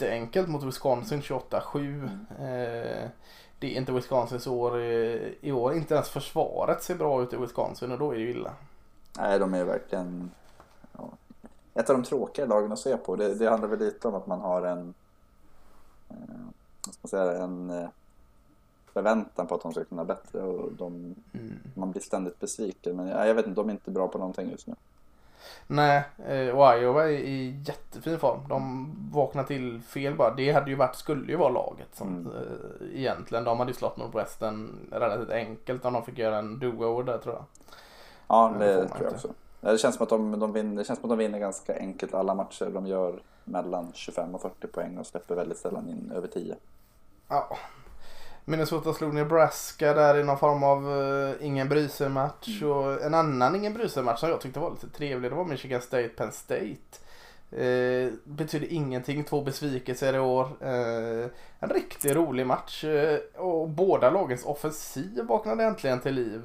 [0.00, 2.04] jätteenkelt mot Wisconsin 28-7.
[2.30, 3.08] Eh,
[3.58, 5.74] det är inte Wisconsins år i, i år.
[5.74, 8.52] Inte ens försvaret ser bra ut i Wisconsin och då är det ju illa.
[9.18, 10.30] Nej, de är verkligen
[10.98, 11.08] ja,
[11.74, 13.16] ett av de tråkiga lagen att se på.
[13.16, 14.94] Det, det handlar väl lite om att man har en,
[16.08, 16.16] eh,
[16.86, 17.88] vad ska man säga, en eh,
[18.92, 21.58] förväntan på att de ska kunna bättre och de, Mm.
[21.74, 22.96] man blir ständigt besviken.
[22.96, 24.74] Men ja, jag vet inte, de är inte bra på någonting just nu.
[25.66, 28.40] Nej, eh, och Iowa är i jättefin form.
[28.48, 30.34] De vaknar till fel bara.
[30.34, 32.26] Det hade ju varit, skulle ju vara laget som Mm.
[32.32, 33.44] eh, egentligen.
[33.44, 37.34] De hade ju slått Nordwestern relativt enkelt om de fick göra en do-over där tror
[37.34, 37.44] jag.
[38.28, 39.14] Ja, Men det det tror jag inte.
[39.14, 39.28] också.
[39.60, 42.14] Det känns, som att de, de vinner, det känns som att de vinner ganska enkelt
[42.14, 42.70] alla matcher.
[42.74, 46.56] De gör mellan 25 och 40 poäng och släpper väldigt sällan in över 10.
[47.28, 47.56] Ja.
[48.50, 52.72] Minnesota slog Nebraska där i någon form av uh, ingen bryr sig match Mm.
[52.72, 55.44] och en annan ingen bryr sig match som jag tyckte var lite trevlig det var
[55.44, 56.98] Michigan State Penn State.
[57.52, 60.48] Eh, betyder ingenting, två besvikelser i år.
[60.60, 66.42] Eh, en riktigt rolig match eh, och båda lagens offensiv vaknade äntligen till liv.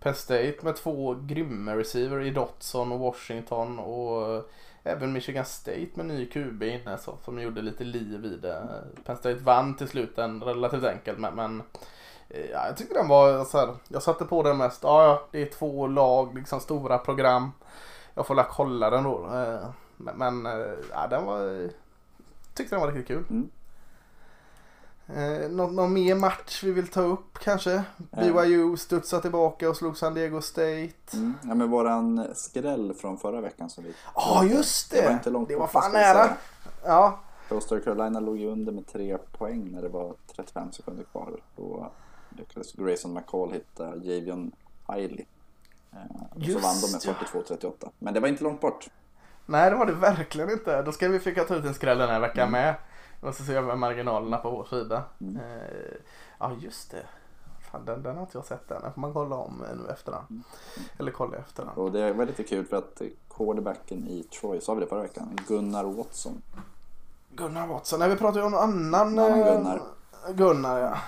[0.00, 4.50] Penn State med två grymma receiver i Dotson och Washington och
[4.86, 8.82] även Michigan State med ny QB inne så, som gjorde lite liv i det.
[9.04, 11.62] Penn State vann till slut den relativt enkelt men, men
[12.28, 15.42] eh, ja, jag tycker den var så här, jag satte på den mest, ja det
[15.42, 17.52] är två lag, liksom stora program.
[18.14, 19.26] Jag får la kolla den då.
[19.34, 21.70] Eh, men, men eh, ja, den var,
[22.54, 23.24] tyckte den var riktigt kul.
[23.30, 23.50] Mm.
[25.08, 27.82] Eh, någon, någon mer match vi vill ta upp kanske?
[27.98, 30.92] BYU studsade tillbaka och slog San Diego State.
[31.12, 31.34] Mm.
[31.42, 33.94] Ja, men våran skräll från förra veckan som vi...
[34.14, 35.00] Ja just det!
[35.00, 36.28] Det var inte långt det var fan nära.
[36.84, 37.20] Ja.
[37.48, 41.40] Coastal Carolina låg ju under med tre poäng när det var 35 sekunder kvar.
[41.56, 41.92] Då
[42.38, 44.52] lyckades Grayson McCall hitta Javion
[44.88, 45.24] Hiley.
[45.92, 45.98] Eh,
[46.34, 47.00] och så Just vann de med
[47.32, 47.40] ja.
[47.60, 47.90] 42-38.
[47.98, 48.88] Men det var inte långt bort.
[49.46, 50.82] Nej det var det verkligen inte.
[50.82, 52.52] Då ska vi försöka ta ut en skräll den här veckan Mm.
[52.62, 52.74] med.
[53.20, 55.02] Och så ser vi marginalerna på vår sida.
[55.20, 55.36] Mm.
[55.36, 55.96] Eh,
[56.38, 57.02] ja just det.
[57.70, 58.82] Fan, den, den har inte jag sett än.
[58.82, 60.26] Den får man kolla om eh, nu efterhand.
[60.30, 60.42] Mm.
[60.98, 61.78] Eller kolla efterhand.
[61.78, 63.02] Och det var lite kul för att
[63.36, 65.38] quarterbacken i Troy, sa vi det förra veckan?
[65.48, 66.42] Gunnar Watson.
[67.30, 67.98] Gunnar Watson.
[67.98, 69.18] Nej vi pratar ju om någon annan.
[69.18, 69.82] Eh, Gunnar.
[70.34, 70.98] Gunnar ja.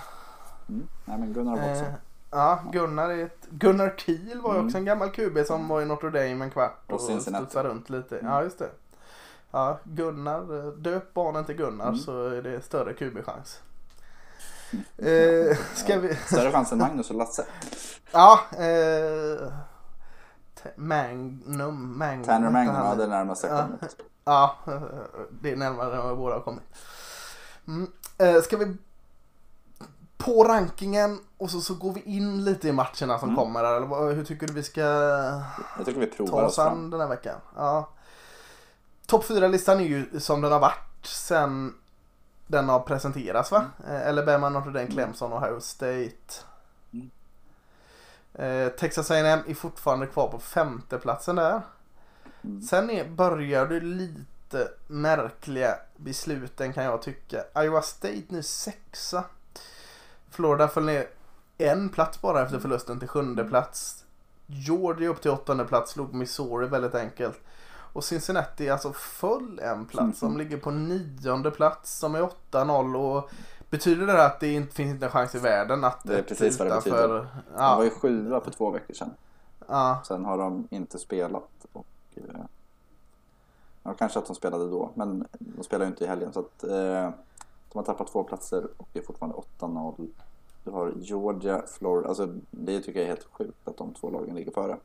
[0.69, 0.87] Mm.
[1.05, 1.87] Nej men Gunnar Watson.
[1.87, 1.93] Eh,
[2.31, 3.47] ja Gunnar är ett...
[3.49, 4.65] Gunnar Kiel var ju Mm.
[4.67, 6.81] också en gammal QB som var i Notre Dame en kvart.
[6.87, 8.19] Och Och, studsade runt lite.
[8.19, 8.31] Mm.
[8.31, 8.69] Ja just det.
[9.51, 10.65] Ja Gunnar.
[10.67, 11.99] eh, Döp barnen till Gunnar Mm.
[11.99, 13.59] så är det större QB-chans.
[14.97, 16.15] Eh, ska vi...
[16.25, 17.45] Större chans än Magnus och Lasse.
[18.11, 19.51] Ja, eh,
[20.75, 22.23] Magnum, Magnum.
[22.25, 23.95] Tanner Magnum, ja det är närmast jag kommit.
[24.25, 24.81] Ja, eh,
[25.41, 26.63] det är närmare än vad båda har kommit.
[27.67, 27.91] Mm.
[28.17, 28.75] Eh, ska vi
[30.17, 33.35] på rankingen och så, så går vi in lite i matcherna som Mm.
[33.35, 33.63] kommer.
[33.63, 37.07] Eller hur tycker du vi ska Jag tycker vi provar ta oss an den här
[37.07, 37.35] veckan?
[37.55, 37.89] Ja.
[39.09, 41.75] Topp 4-listan är ju som den har varit sen
[42.47, 43.65] den har presenterats va?
[43.87, 46.33] Eh, Eller Bama, Notre Dame, Clemson och Ohio State.
[46.93, 47.09] Mm.
[48.33, 51.61] Eh, Texas A&M är fortfarande kvar på femteplatsen där.
[52.41, 52.61] Mm.
[52.61, 57.43] Sen är, börjar det lite märkliga besluten kan jag tycka.
[57.57, 59.23] Iowa State nu sexa.
[60.31, 61.07] Florida föll ner
[61.57, 64.05] en plats bara efter förlusten till sjunde plats.
[64.45, 67.39] Georgia upp till åttonde plats, slog Missouri väldigt enkelt.
[67.93, 70.19] Och Cincinnati alltså föll en plats.
[70.19, 73.29] De ligger på nionde plats som är 8-0 och
[73.69, 76.27] Betyder det att det inte finns inte en chans i världen att Det är ett
[76.27, 77.07] precis vad det betyder.
[77.07, 79.09] De var Ja, ju sjua för två veckor sedan.
[79.67, 81.49] ja, Sen har de inte spelat.
[81.73, 82.23] Och, eh,
[83.83, 86.33] ja, kanske att de spelade då, men de spelar ju inte i helgen.
[86.33, 87.09] Så att, eh,
[87.71, 90.07] de har tappat två platser och är fortfarande 8-0.
[90.63, 92.07] Du har Georgia, Florida.
[92.07, 94.77] Alltså, det tycker jag är helt sjukt att de två lagen ligger före.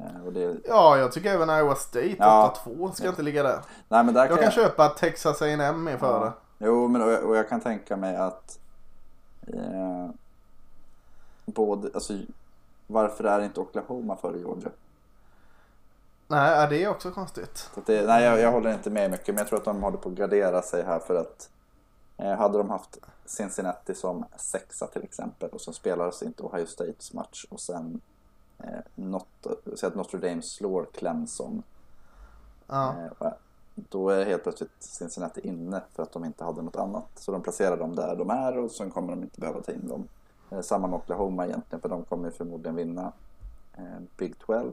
[0.00, 2.54] Eh, det, ja, jag tycker även Iowa State Ja.
[2.64, 3.60] 8-2 ska inte ligga där.
[3.88, 6.24] nej, men där Jag kan köpa att Texas A&M är före.
[6.26, 6.32] Ja.
[6.58, 8.58] Jo, men och jag, och jag kan tänka mig att
[9.46, 10.10] eh,
[11.46, 12.12] både, alltså,
[12.86, 14.70] varför är inte Oklahoma före Georgia?
[16.26, 17.70] Nej, ja, det är också konstigt.
[17.86, 20.08] Det, nej, jag, jag håller inte med mycket, men jag tror att de håller på
[20.08, 21.50] att gardera sig här för att
[22.16, 27.12] eh, hade de haft Cincinnati som sexa till exempel och så spelades inte Ohio States
[27.12, 28.00] match och sen
[28.58, 29.18] eh,
[29.74, 31.62] så att Notre Dame slår Clemson.
[32.66, 32.94] Ja.
[33.20, 33.32] Eh,
[33.74, 37.08] då är helt plötsligt Cincinnati inne för att de inte hade något annat.
[37.14, 39.88] Så de placerar dem där de är och sen kommer de inte behöva ta in
[39.88, 40.08] dem.
[40.50, 43.12] Eh, samma med Oklahoma egentligen för de kommer förmodligen vinna
[43.76, 44.72] eh, Big 12.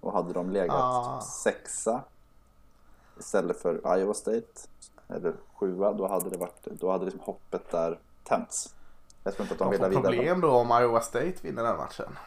[0.00, 1.20] Och hade de legat Ah.
[1.20, 2.02] sexa
[3.18, 4.46] istället för Iowa State
[5.08, 8.74] eller sjua då hade det varit, då hade liksom hoppet där tänts.
[9.24, 10.02] Jag tror inte att de De får vidare.
[10.02, 12.18] problem då om Iowa State vinner den matchen.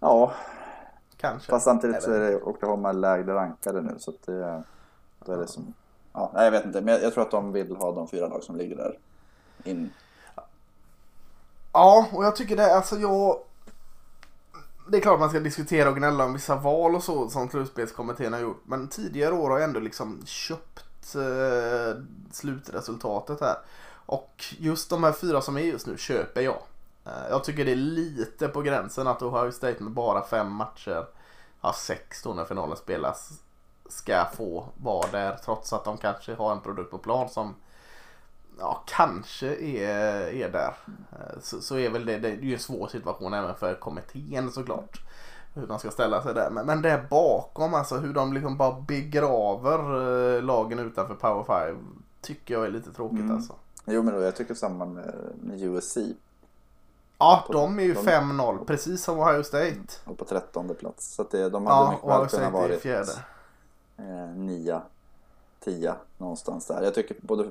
[0.00, 0.32] Ja,
[1.16, 1.50] Kanske.
[1.50, 4.62] fast samtidigt så är det Oklahoma lägre rankade nu så att det,
[5.24, 5.74] då är det som,
[6.12, 8.28] ja, nej, jag vet inte, men jag, jag tror att de vill ha de fyra
[8.28, 8.98] lag som ligger där
[9.64, 9.90] in.
[11.72, 13.38] Ja, och jag tycker det, alltså jag...
[14.90, 18.32] Det är klart man ska diskutera och gnälla om vissa val och så som slutspelskommittén
[18.32, 18.62] har gjort.
[18.64, 23.56] Men tidigare år har jag ändå liksom köpt eh, slutresultatet här.
[24.06, 26.58] Och just de här fyra som är just nu köper jag.
[27.04, 31.06] Eh, jag tycker det är lite på gränsen att Ohio State med bara fem matcher,
[31.60, 33.32] ja sex då när finalen spelas,
[33.88, 37.54] ska få vara där trots att de kanske har en produkt på plan som
[38.58, 40.74] ja, kanske är, är där.
[41.12, 44.52] Eh, Så, så är väl det, det är ju en svår situation även för kommittén
[44.52, 45.00] såklart.
[45.54, 46.50] Hur man ska ställa sig där.
[46.50, 49.78] Men, men det bakom, alltså hur de liksom bara begraver
[50.36, 53.36] eh, lagen utanför Power 5 tycker jag är lite tråkigt Mm.
[53.36, 53.54] alltså.
[53.84, 55.98] Jo men då, jag tycker samma med, med USC
[57.18, 59.76] Ja, de är ju De- 5-0 precis som Ohio State.
[60.04, 61.14] och på trettonde plats.
[61.14, 63.12] Så det, de hade Ja, mycket väl kunnat fjärde.
[63.96, 64.82] eh, nia,
[65.64, 66.82] tia någonstans där.
[66.82, 67.44] Jag tycker både,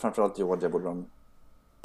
[0.00, 1.06] framförallt Georgia borde de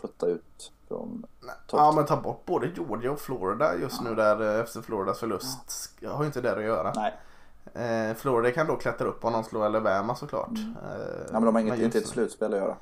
[0.02, 1.26] putta ut från
[1.68, 1.80] topp.
[1.80, 5.60] Ja men ta bort både Georgia och Florida just nu där eh, efter Floridas förlust.
[5.68, 6.94] Sk- Har ju inte där att göra.
[6.96, 7.14] Nej,
[7.74, 10.50] Eh, Florida kan då klättra upp om de slår Alabama såklart.
[10.50, 10.76] Eh, Mm.
[11.28, 12.76] ja, men de har inget inte ett slutspel att göra.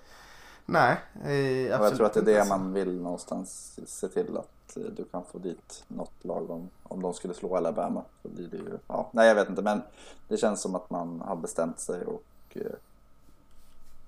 [0.71, 2.57] Nej, eh, Och jag absolut tror att det är det alltså.
[2.57, 7.01] man vill någonstans se till att eh, du kan få dit något lag om, om
[7.01, 8.03] de skulle slå Alabama.
[8.21, 9.81] Så blir det ju, ja, nej jag vet inte men
[10.27, 12.71] det känns som att man har bestämt sig och eh,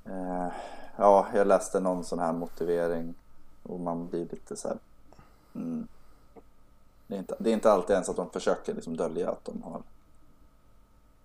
[0.06, 0.52] eh,
[0.98, 3.14] ja, jag läste någon sån här motivering
[3.64, 4.78] och man blir lite så här
[5.56, 5.88] mm,
[7.08, 9.64] det, är inte, det är inte alltid ens att de försöker liksom dölja att de
[9.64, 9.82] har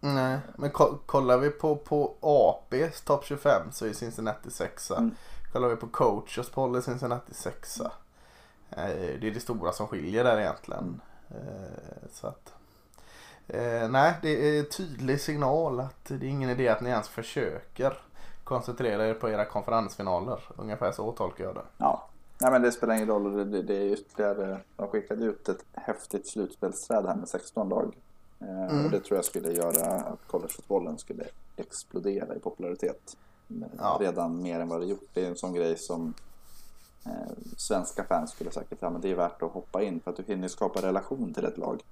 [0.01, 4.97] Nej, men ko- kollar vi på, på APs topp 25 så är Cincinnati sexa.
[4.97, 5.15] Mm.
[5.53, 7.93] Kollar vi på coaches poll är Cincinnati sexa.
[8.71, 8.87] Eh,
[9.21, 11.01] det är det stora som skiljer där egentligen.
[11.31, 12.53] Eh, så att,
[13.47, 17.99] eh, nej, det är tydlig signal att det är ingen idé att ni ens försöker
[18.45, 20.41] koncentrera er på era konferensfinaler.
[20.57, 21.65] Ungefär så tolkar jag det.
[21.79, 22.09] Ja,
[22.41, 23.33] nej men det spelar ingen roll.
[23.37, 27.97] Det, det, det är ytterligare, de skickade ut ett häftigt slutspelsträd här med 16 lag.
[28.41, 28.85] Eh, Mm.
[28.85, 31.25] Och det tror jag skulle göra att collegefotbollen skulle
[31.57, 33.17] explodera i popularitet.
[33.79, 33.97] Ja.
[34.01, 35.09] Redan mer än vad det gjort.
[35.15, 36.15] Det är en sån grej som
[37.07, 40.17] eh, svenska fans skulle säkert säga, men det är värt att hoppa in för att
[40.17, 41.83] du hinner skapa relation till ett lag.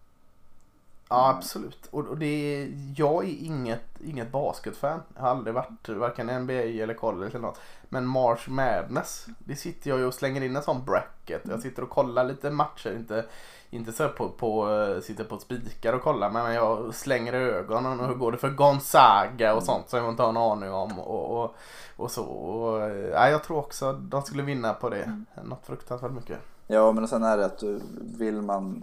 [1.09, 1.87] Ja absolut.
[1.91, 5.01] Och, och det är, jag är inget, inget basketfan.
[5.15, 7.61] Jag har aldrig varit varken NBA eller college eller något.
[7.89, 9.27] Men March Madness.
[9.39, 11.43] Det sitter jag ju och slänger in en sån bracket.
[11.45, 12.97] Jag sitter och kollar lite matcher.
[12.97, 13.25] Inte,
[13.71, 16.31] inte så på, på eh, sitter på ett spikar och kollar.
[16.31, 18.01] Men jag slänger i ögonen.
[18.01, 20.99] Och hur går det för Gonzaga och sånt som jag inte har en aning om.
[20.99, 21.55] Och, och,
[21.97, 22.25] och så.
[22.25, 25.25] Och, eh, ja, jag tror också att de skulle vinna på det.
[25.45, 26.39] Något fruktansvärt mycket.
[26.67, 27.81] Ja, men sen är det att du,
[28.19, 28.83] vill man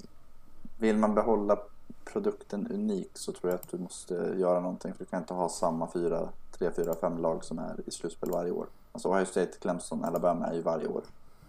[0.80, 1.58] vill man behålla
[2.06, 4.94] produkten unik så tror jag att du måste göra någonting.
[4.94, 8.32] För du kan inte ha samma fyra, tre, fyra, fem lag som är i slutspel
[8.32, 8.66] varje år.
[8.92, 11.02] Alltså Ohio State, Clemson, Alabama är ju varje år.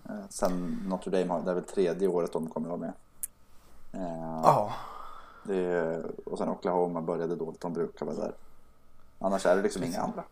[0.09, 2.93] Eh, Sen Notre Dame har, det är väl tredje året de kommer vara med.
[3.95, 4.73] Eh, Ja.
[5.43, 8.33] det är, och sen Oklahoma började dåligt, de brukar vara där.
[9.19, 10.25] Annars är det liksom inga andra.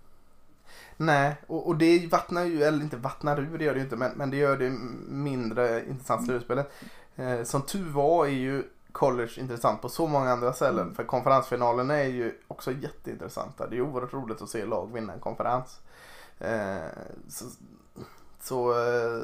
[0.96, 3.96] Nej, och, och det vattnar ju, eller inte vattnar ur, det gör det ju inte,
[3.96, 4.70] men, men det gör det
[5.08, 6.72] mindre intressant slutspelet.
[7.16, 10.82] Eh, som tur var är ju college intressant på så många andra ställen.
[10.82, 10.94] Mm.
[10.94, 13.66] För konferensfinalerna är ju också jätteintressanta.
[13.66, 15.80] Det är oerhört roligt att se lag vinna en konferens.
[16.38, 16.76] Eh,
[17.28, 17.44] så
[18.40, 19.22] så eh,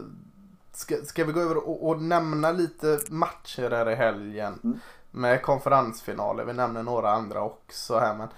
[0.78, 4.58] ska, ska vi gå över och, och nämna lite matcher här i helgen.
[4.64, 4.78] Mm.
[5.10, 6.44] Med konferensfinaler.
[6.44, 8.14] Vi nämner några andra också här.
[8.14, 8.28] Men,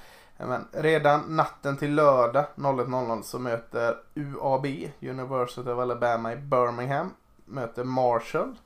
[0.49, 4.67] men redan natten till lördag 01.00 så möter UAB,
[5.01, 7.15] University of Alabama i Birmingham.
[7.45, 8.59] Möter Marshall.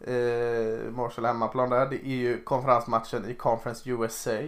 [0.00, 1.86] Eh, Marshall hemmaplan där.
[1.86, 4.40] Det är ju konferensmatchen i Conference USA.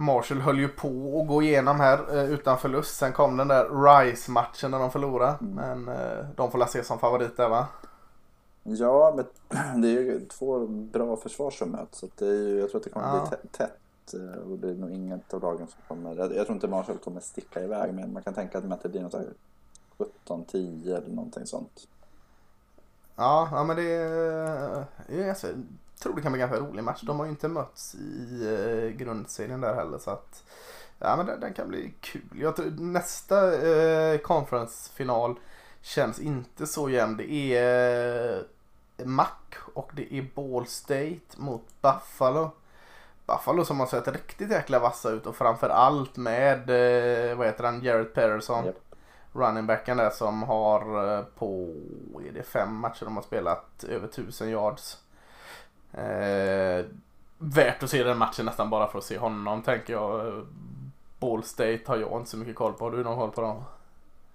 [0.00, 0.88] Marshall höll ju på
[1.22, 2.96] att gå igenom här eh, utan förlust.
[2.96, 5.36] Sen kom den där Rice-matchen när de förlorade.
[5.40, 5.54] Mm.
[5.84, 7.66] Men eh, de får la se som favorit där va?
[8.62, 9.26] Ja, men
[9.82, 11.98] det är ju två bra försvar som möts.
[11.98, 13.28] Så det är ju, jag tror att det kommer Ja.
[13.30, 14.14] bli tä- tätt.
[14.14, 16.16] eh, Och det är nog inget av lagen som kommer...
[16.16, 17.94] Jag, jag tror inte Marshall kommer sticka iväg.
[17.94, 19.26] Men man kan tänka att det blir något så här
[20.28, 21.88] 17-10 eller någonting sånt.
[23.16, 25.36] Ja, ja men det är, jag
[25.98, 27.00] tror det kan bli en ganska rolig match.
[27.02, 30.44] De har ju inte mötts i eh, grundserien där heller så att
[30.98, 32.22] ja men den, den kan bli kul.
[32.34, 35.38] Jag tror, nästa eh, conference-final
[35.80, 37.16] känns inte så jämn.
[37.16, 39.26] Det är eh, Mac
[39.74, 42.50] och det är Ball State mot Buffalo.
[43.26, 47.64] Buffalo som har sett riktigt jäkla vassa ut och framför allt med, eh, vad heter
[47.64, 48.76] han, Jared Patterson Japp.
[49.32, 51.74] running backen där som har eh, på
[52.28, 54.98] är det fem matcher de har spelat över 1000 yards.
[55.98, 56.84] Eh,
[57.38, 60.26] värt att se den matchen nästan bara för att se honom tänker jag.
[60.26, 60.42] Eh,
[61.18, 62.84] Ball State har jag inte så mycket koll på.
[62.84, 63.64] Har du någon koll på dem?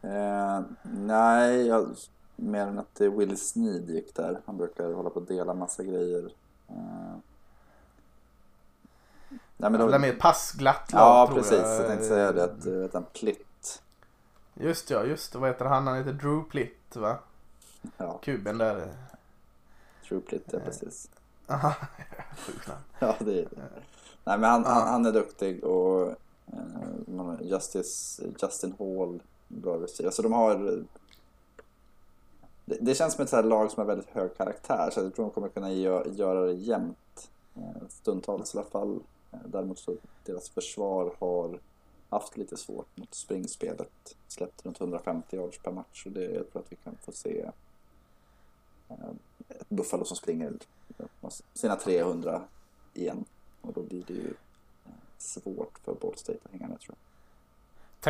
[0.02, 1.96] Eh, nej, jag,
[2.36, 4.42] mer än att Will Sneed gick där.
[4.46, 6.26] Han brukar hålla på att dela massa grejer.
[6.70, 7.16] Eh,
[9.58, 11.60] nej, men Det är de, mer passglatt lag, ja, tror precis.
[11.60, 11.80] Jag.
[11.80, 12.44] Jag tänkte säga det.
[12.44, 13.82] Att, eh, att en plitt.
[14.54, 15.40] Just ja, just det.
[15.40, 15.88] Vad heter han?
[15.88, 17.18] Han heter Drew Plitt va?
[17.98, 18.94] Ja, Kuben där.
[20.08, 21.10] true plitt, ja, precis.
[21.48, 21.76] Aha,
[22.38, 22.82] sjukt namn.
[23.00, 23.50] Ja, det är det.
[24.24, 26.10] Nej, men han, han, han är duktig och
[26.48, 30.08] eh, Justice, Justin Hall, bra receiver.
[30.08, 30.84] Alltså de har...
[32.66, 35.16] Det, det känns som ett så här lag som har väldigt hög karaktär så jag
[35.16, 37.30] tror de kommer kunna gö, göra det jämnt.
[37.56, 39.00] Eh, stundtals i alla fall.
[39.32, 41.60] Eh, däremot så deras försvar har
[42.10, 44.16] haft lite svårt mot springspelet.
[44.28, 47.50] Släppt runt 150 yards per match och det, jag tror att vi kan få se
[48.90, 48.96] eh,
[49.70, 50.54] Buffalo som springer
[51.54, 52.42] sina 300
[52.94, 53.26] igen.
[53.62, 54.34] Och då blir det ju
[54.86, 56.98] eh, svårt för Ball State att hänga med tror jag.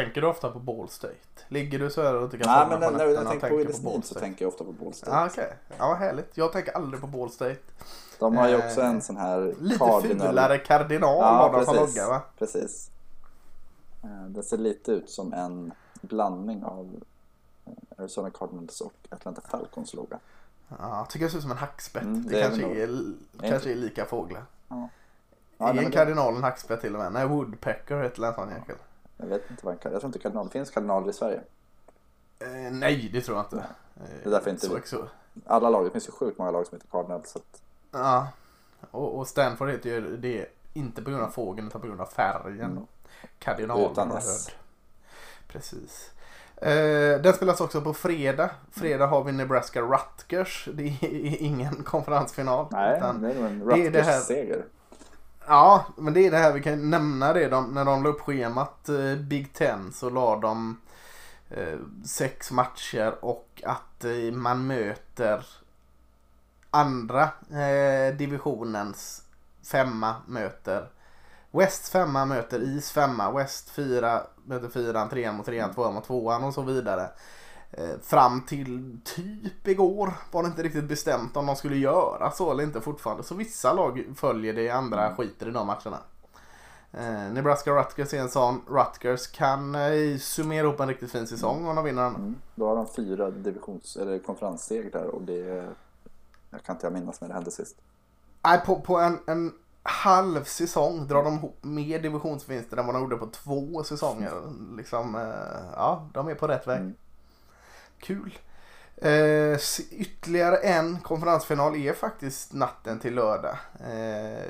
[0.03, 1.15] Tänker du ofta på Ball State?
[1.47, 3.81] Ligger du så här och inte kan Nej men när, när jag tänker på Willis
[3.83, 5.11] Need så tänker jag ofta på Ball State.
[5.11, 5.53] Ja, okej.
[5.77, 6.37] Ja, härligt.
[6.37, 7.59] Jag tänker aldrig på Ball State.
[8.19, 10.27] De har ju Eh, också en sån här Lite cardinal.
[10.27, 12.21] fulare kardinal Ja, har de som logga va?
[12.37, 12.91] Precis.
[14.03, 17.03] Eh, Den ser lite ut som en blandning av
[17.65, 20.19] eh, Arizona Cardinals och Atlanta Falcons logga.
[20.80, 22.03] Ja, jag tycker det ser ut som en hackspett.
[22.03, 24.43] Mm, det det är kanske, nog- är, kanske är lika fåglar.
[24.67, 24.89] Ja.
[25.57, 27.13] är nej, en kardinal en hackspett till och med?
[27.13, 28.76] Nej, Woodpecker heter en sån jäkel.
[29.17, 29.93] Jag vet inte vad en kardinal...
[29.93, 30.49] Jag tror inte kardinal...
[30.49, 31.41] Finns kardinaler i Sverige?
[32.39, 33.65] Eh, nej, det tror jag inte.
[34.24, 35.05] Det är därför inte så, vi- så.
[35.45, 37.30] Alla lag, det finns ju sjukt många lag som heter Cardinals.
[37.30, 37.61] Så att,
[37.91, 38.28] Ja.
[38.91, 42.05] Och, och Stanford heter ju det inte på grund av fågeln utan på grund av
[42.05, 42.71] färgen.
[42.71, 42.86] Mm.
[43.39, 44.11] Kardinal Utan.
[44.11, 44.49] S.
[45.47, 46.09] Precis.
[46.61, 48.49] Eh, den spelas också på fredag.
[48.71, 50.69] Fredag har vi Nebraska Rutgers.
[50.73, 50.97] Det är
[51.41, 52.67] ingen konferensfinal.
[52.71, 54.65] nej, det är en Rutgers-seger.
[55.47, 57.47] Ja, men det är det här vi kan nämna det.
[57.47, 60.77] De, när de la upp schemat eh, Big Ten så la de
[61.49, 65.45] eh, sex matcher och att man möter
[66.69, 67.29] andra
[68.17, 69.23] divisionens
[69.63, 70.87] femma möter
[71.55, 76.43] West femma möter Is femma, West fyra möter fyran, trean mot trean, tvåan mot tvåan
[76.43, 77.09] och så vidare.
[77.71, 82.51] Eh, fram till typ igår var det inte riktigt bestämt om de skulle göra så
[82.51, 83.23] eller inte fortfarande.
[83.23, 85.97] Så vissa lag följer det, andra skiter i de matcherna.
[86.91, 88.61] Eh, Nebraska Rutgers är en sån.
[88.67, 92.15] Rutgers kan eh, summera upp en riktigt fin säsong om de vinner den.
[92.15, 92.35] Mm.
[92.55, 95.73] Då har de fyra divisions eller konferenssegrar och det
[96.49, 97.75] jag kan inte jag minnas när det hände sist.
[98.43, 99.53] Nej, på, på en, en
[99.84, 104.31] halv säsong drar de ihop mer divisionsvinster än vad de gjorde på två säsonger.
[104.77, 106.79] Liksom, eh, ja, de är på rätt väg.
[106.79, 106.93] Mm.
[107.99, 108.38] Kul.
[108.95, 109.59] Eh,
[109.91, 113.57] ytterligare en konferensfinal är faktiskt natten till lördag.
[113.79, 114.43] Eh,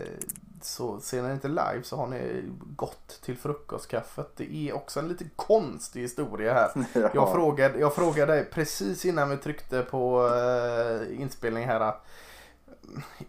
[0.62, 2.44] så ser ni inte live så har ni
[2.76, 4.32] gått till frukostkaffet.
[4.36, 6.72] Det är också en lite konstig historia här.
[6.94, 7.10] Ja.
[7.14, 12.06] Jag, frågade, jag frågade dig precis innan vi tryckte på eh, inspelning här att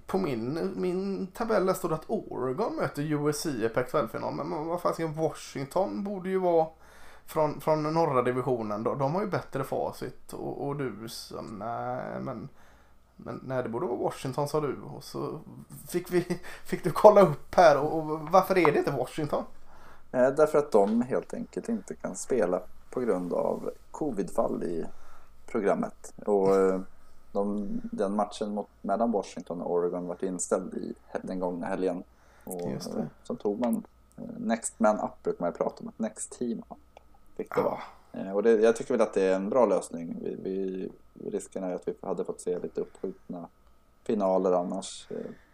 [0.06, 4.34] på min, min tabell där står det att Oregon möter USC i Pac-12-final.
[4.34, 6.66] Men vad fasiken, Washington borde ju vara
[7.26, 8.82] från, från norra divisionen.
[8.82, 10.32] De, de har ju bättre facit.
[10.32, 12.48] Och, och du sa nej men,
[13.16, 14.76] men nej det borde vara Washington sa du.
[14.96, 15.40] Och så
[15.88, 19.44] fick, vi, fick du kolla upp här och, och varför är det inte Washington?
[20.10, 22.60] Därför att de helt enkelt inte kan spela
[22.90, 24.84] på grund av covidfall i
[25.46, 26.12] programmet.
[26.26, 26.80] Och eh,
[27.34, 32.02] de, den matchen mot, mellan Washington och Oregon var inställd i den gångna helgen.
[32.44, 32.78] Och eh,
[33.22, 33.82] så tog man
[34.16, 36.76] eh, Next Man Up brukar man prata om, Next Team Up
[37.36, 37.78] fick det Ja.
[38.12, 38.24] vara.
[38.26, 40.16] Eh, Och det, jag tycker väl att det är en bra lösning.
[40.22, 40.90] Vi, vi,
[41.30, 43.48] risken är att vi hade fått se lite uppskjutna
[44.04, 45.08] finaler annars.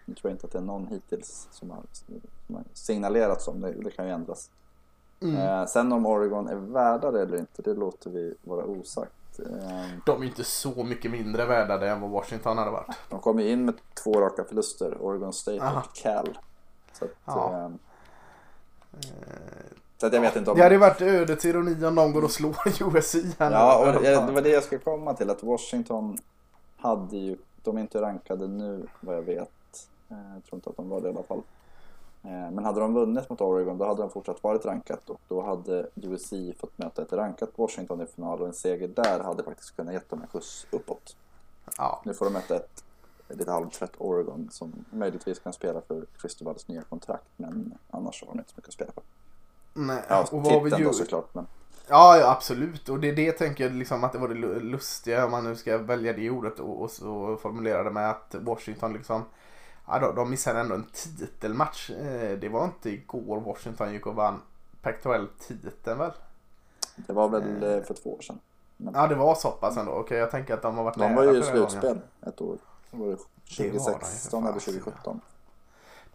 [0.06, 1.80] Jag tror inte att det är någon hittills som har,
[2.46, 3.72] som har signalerats om det.
[3.72, 4.50] Det kan ju ändras.
[5.20, 5.36] Mm.
[5.36, 9.12] Eh, sen om Oregon är värda det eller inte, det låter vi vara osagt.
[9.46, 12.96] Ehm, De är inte så mycket mindre värda än vad Washington hade varit.
[13.08, 13.74] de kom ju in med
[14.04, 15.80] två raka förluster, Oregon State Aha.
[15.80, 16.38] och Cal.
[16.92, 17.56] Så att, Ja.
[17.56, 17.78] ehm,
[19.98, 20.56] så att jag vet inte om...
[20.56, 22.56] Det hade varit ödets ironi om de går och slår
[22.96, 23.56] USC här nu.
[23.56, 25.30] Ja, och det, det var det jag skulle komma till.
[25.30, 26.18] Att Washington
[26.76, 29.50] hade ju, de är inte rankade nu vad jag vet.
[30.10, 31.42] Eh, Jag tror inte att de var det i alla fall.
[32.22, 35.42] Eh, Men hade de vunnit mot Oregon då hade de fortsatt varit rankat och då
[35.42, 39.76] hade USC fått möta ett rankat Washington i final och en seger där hade faktiskt
[39.76, 41.16] kunnat ge dem en skjuts uppåt.
[41.78, 42.84] Ja, Nu får de möta ett
[43.28, 48.38] lite halvtrött Oregon som möjligtvis kan spela för Cristobalos nya kontrakt men annars har de
[48.38, 49.02] inte så mycket att spela för.
[49.74, 50.02] nej.
[50.08, 50.94] Ja, och vad har vi titeln då ju...
[50.94, 51.46] såklart men
[51.88, 52.88] Ja, ja, absolut.
[52.88, 55.56] Och det det jag tänker liksom att det var det lu- lustiga om man nu
[55.56, 59.22] ska välja det ordet och, och så formulera det med att Washington liksom
[59.90, 61.90] Ja, de, de missade ändå en titelmatch.
[61.90, 64.42] Eh, Det var inte igår Washington gick och vann
[64.82, 66.10] Pac-12-titeln väl?
[66.96, 68.38] det var väl eh, för två år sedan.
[68.76, 69.92] Men Ja, det var så pass ändå.
[69.92, 71.44] Okej, jag tänker att de har varit De var ju i gången.
[71.70, 72.58] slutspel ett år.
[72.90, 73.16] Det var det Det
[73.62, 74.60] var de ju för 2016 eller fan.
[74.60, 75.20] 2017.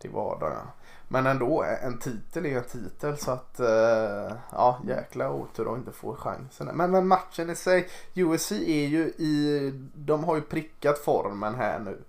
[0.01, 0.61] Det var det, ja.
[1.07, 5.91] Men ändå, en titel är en titel så att eh, ja, jäkla otur att inte
[5.91, 6.67] få chansen.
[6.73, 11.80] Men, men matchen i sig, USC är ju i, de har ju prickat formen här
[11.80, 12.01] nu.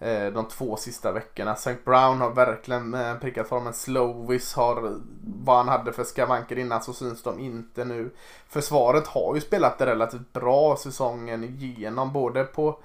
[0.00, 1.52] Eh, de två sista veckorna.
[1.52, 1.76] St.
[1.84, 3.74] Brown har verkligen eh, prickat formen.
[3.74, 5.00] Slovis har
[5.44, 8.10] vad han hade för skavanker innan så syns de inte nu.
[8.48, 12.78] Försvaret har ju spelat relativt bra säsongen igenom både på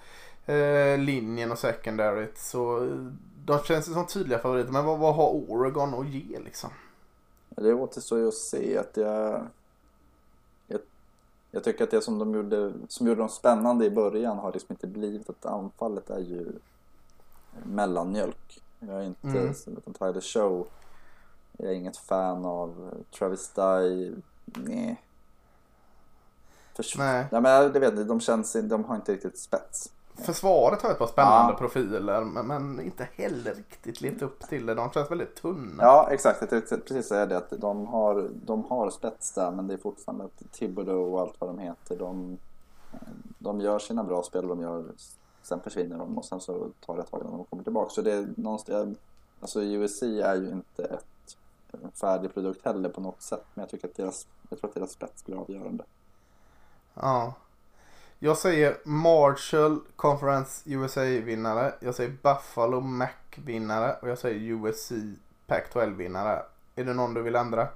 [0.45, 2.37] eh, linjen och secondaryt.
[2.37, 3.11] Så eh,
[3.45, 4.71] de känns ju som tydliga favoriter.
[4.71, 6.69] Men vad, vad har Oregon att ge liksom?
[7.49, 8.77] Det återstår ju att se.
[8.77, 9.47] Att jag,
[10.67, 10.79] jag,
[11.51, 14.73] jag tycker att det som de gjorde, som gjorde dem spännande i början har liksom
[14.73, 16.51] inte blivit att anfallet är ju
[17.63, 18.61] mellanmjölk.
[18.79, 19.53] Jag är inte, Mm.
[19.53, 20.67] som utan Tyler Show,
[21.57, 24.11] jag är inget fan av Travis Dye.
[24.45, 25.01] Nej.
[26.75, 27.25] Förs- Nej.
[27.31, 29.91] Nej men jag vet inte, de känns, de har inte riktigt spets.
[30.15, 31.57] Försvaret har ett par spännande Ja.
[31.57, 34.73] profiler men, men inte heller riktigt levt upp till det.
[34.73, 35.83] De känns väldigt tunna.
[35.83, 36.41] Ja, exakt.
[36.41, 37.37] Jag tänkte precis säga det.
[37.37, 41.49] Att de har, de har spets där, men det är fortfarande Thibodeau och allt vad
[41.49, 41.95] de heter.
[41.95, 42.37] De,
[43.39, 44.83] de gör sina bra spel, de gör,
[45.43, 47.89] sen försvinner de och sen så tar det ett tag innan de kommer tillbaka.
[47.89, 48.97] Så det är någonstans,
[49.39, 51.37] alltså USC är ju inte ett,
[51.71, 53.45] en färdig produkt heller på något sätt.
[53.53, 55.83] Men jag tycker att deras, jag tror att deras spets blir avgörande.
[56.93, 57.33] Ja.
[58.19, 61.73] Jag säger Marshall Conference USA-vinnare.
[61.79, 63.95] Jag säger Buffalo Mac-vinnare.
[64.01, 64.91] Och jag säger USC
[65.47, 66.41] Pac-12-vinnare.
[66.75, 67.67] Är det någon du vill ändra?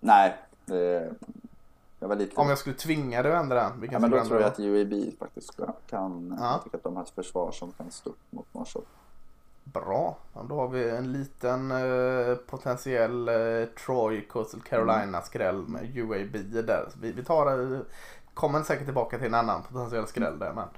[0.00, 1.14] Nej, det,
[2.06, 2.40] jag var lite...
[2.40, 5.18] Om jag skulle tvinga dig att ändra en, ja, men då tror jag att UAB
[5.18, 6.60] faktiskt kan, Ja.
[6.64, 8.82] tycker att de har ett försvar som kan stå upp mot Marshall.
[9.64, 10.16] Bra.
[10.48, 13.34] Då har vi en liten eh, potentiell eh,
[13.86, 16.32] Troy Coastal Carolina skräll med UAB
[16.66, 16.88] där.
[17.00, 17.80] Vi, vi tar, eh,
[18.34, 20.52] kommer säkert tillbaka till en annan potentiell skräll där.
[20.52, 20.68] Men.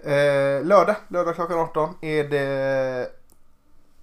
[0.00, 3.08] Eh, lördag, lördag klockan 18 är det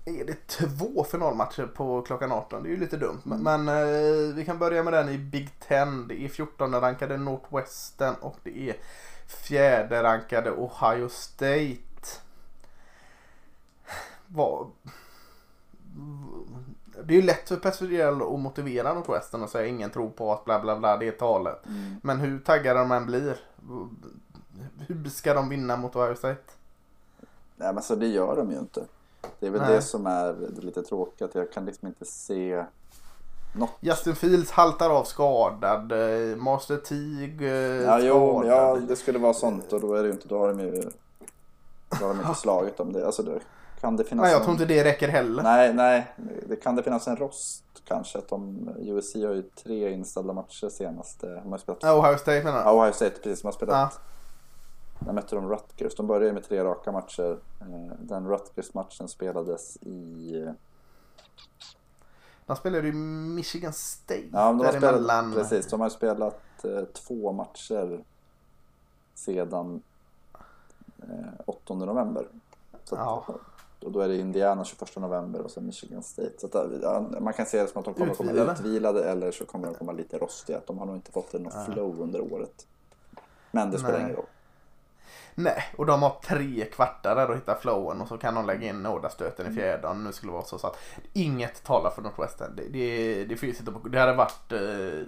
[0.06, 2.64] är det två finalmatcher på klockan 18.
[2.64, 3.22] Det är ju lite dumt.
[3.24, 6.08] Men, men eh, vi kan börja med den i Big Ten.
[6.08, 8.76] Det är 14 rankade Northwestern och det är
[9.28, 11.82] fjärde rankade Ohio State.
[14.28, 14.72] Vad...
[17.04, 20.46] Det är ju lätt för Pescadell att motivera Northwestern och säga ingen tror på att
[20.46, 21.62] bla bla bla det är talet.
[22.02, 23.38] Men hur taggade de än blir.
[24.88, 26.52] Hur ska de vinna mot Ohio State?
[27.56, 28.86] Nej men så det gör de ju inte.
[29.40, 29.76] Det är väl Nej.
[29.76, 31.36] det som är lite tråkigt.
[31.36, 32.66] Jag kan liksom inte se
[33.56, 33.70] något.
[33.80, 35.92] Justin Fields haltar av skadad.
[35.92, 38.52] eh, Master Teague eh, Ja, jo, skadad.
[38.58, 40.72] ja, det skulle vara sånt och då är det ju inte, då har de ju
[42.00, 43.06] då har de inte slagit om det.
[43.06, 43.40] Alltså det,
[43.82, 45.44] kan det finnas Nej, jag tror inte det räcker heller.
[45.44, 46.14] Nej, nej,
[46.48, 48.18] det kan det finnas en rost kanske.
[48.18, 51.28] Att de, USC har ju tre inställda matcher senaste.
[51.28, 52.80] De har spelat, Ja, Ohio State menar ja, du?
[52.80, 53.94] Ohio State precis, de har spelat.
[53.96, 54.02] Ja.
[55.06, 55.96] När mötte de Rutgers.
[55.96, 57.38] De började med tre raka matcher.
[57.62, 60.48] Eh, Den Rutgers-matchen spelades i...
[62.46, 65.32] De spelade ju Michigan State Ja, de har däremellan.
[65.32, 68.04] spelat, precis, de har spelat eh, två matcher
[69.16, 69.82] sedan
[71.00, 72.28] eh, 8 november.
[72.84, 73.26] Så Ja.
[73.84, 76.32] och då är det Indiana 21 november och sen Michigan State.
[76.38, 78.52] Så att, man kan se det som att de kommer att komma Utvilade.
[78.60, 80.62] utvilade eller så kommer de komma lite rostiga.
[80.68, 82.68] De har nog inte fått något flow under året.
[83.52, 84.26] Men det spelar ingen roll.
[85.38, 88.70] Nej, och de har tre kvartar där att hitta flowen och så kan de lägga
[88.70, 90.58] in nådastöten i fjärde om det nu skulle vara så.
[90.58, 90.78] så att
[91.14, 92.56] inget talar för Northwestern.
[92.56, 95.08] Det, det, det finns inte på, Det hade varit eh,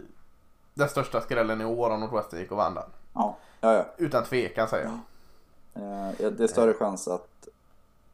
[0.73, 2.89] den största skrällen i år om Northwestern gick och vann den.
[3.13, 3.85] Ja, ja, ja.
[3.97, 4.99] Utan tvekan säger jag.
[5.83, 7.47] Eh, ja, Det är större chans att,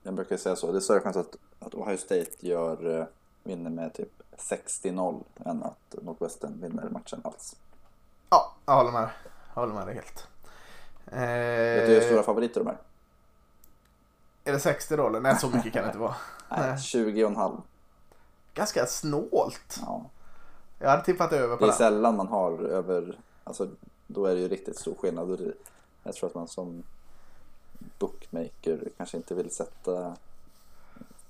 [0.03, 3.05] jag brukar säga så, det är större chans att, att Ohio State gör, eh,
[3.43, 7.55] vinner med typ 60-0 än att Northwestern vinner matchen alls.
[8.29, 9.09] Ja, jag håller med.
[9.53, 10.27] Jag håller med dig helt.
[11.05, 12.77] Vet du hur stora Eh, favoriter de är?
[14.45, 15.19] är det 60 då eller?
[15.19, 16.15] Nej, så mycket kan det inte vara.
[16.49, 16.71] Nej.
[16.75, 17.61] 20,5.
[18.53, 19.79] Ganska snålt.
[19.81, 20.05] Ja.
[20.79, 21.77] Jag hade tippat över på Det är den.
[21.77, 23.69] sällan man har över, alltså
[24.07, 25.53] då är det ju riktigt stor skillnad.
[26.03, 26.83] Jag tror att man som
[27.99, 30.15] bookmaker kanske inte vill sätta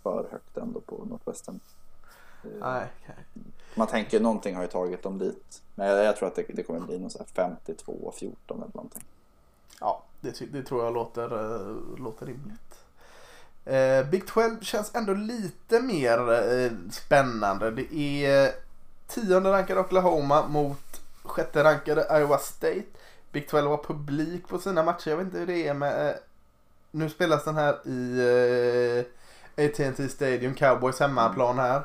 [0.03, 1.59] för högt ändå på Northwestern.
[2.43, 3.15] Eh, Nej, okej.
[3.75, 5.61] Man tänker någonting har ju tagit dem dit.
[5.75, 9.03] Men jag, jag tror att det, det kommer bli någon så här 52-14 eller någonting.
[9.83, 12.59] Ja, det, det tror jag låter, eh, låter rimligt.
[13.65, 17.71] Eh, Big 12 känns ändå lite mer eh, spännande.
[17.71, 17.93] Det
[18.25, 18.51] är
[19.07, 22.83] tionde rankade Oklahoma mot sjätte rankade Iowa State.
[23.31, 25.09] Big 12 har publik på sina matcher.
[25.09, 26.09] Jag vet inte hur det är med...
[26.09, 26.15] Eh,
[26.91, 28.19] nu spelas den här i
[29.57, 31.81] eh, AT&T Stadium, Cowboys hemmaplan här.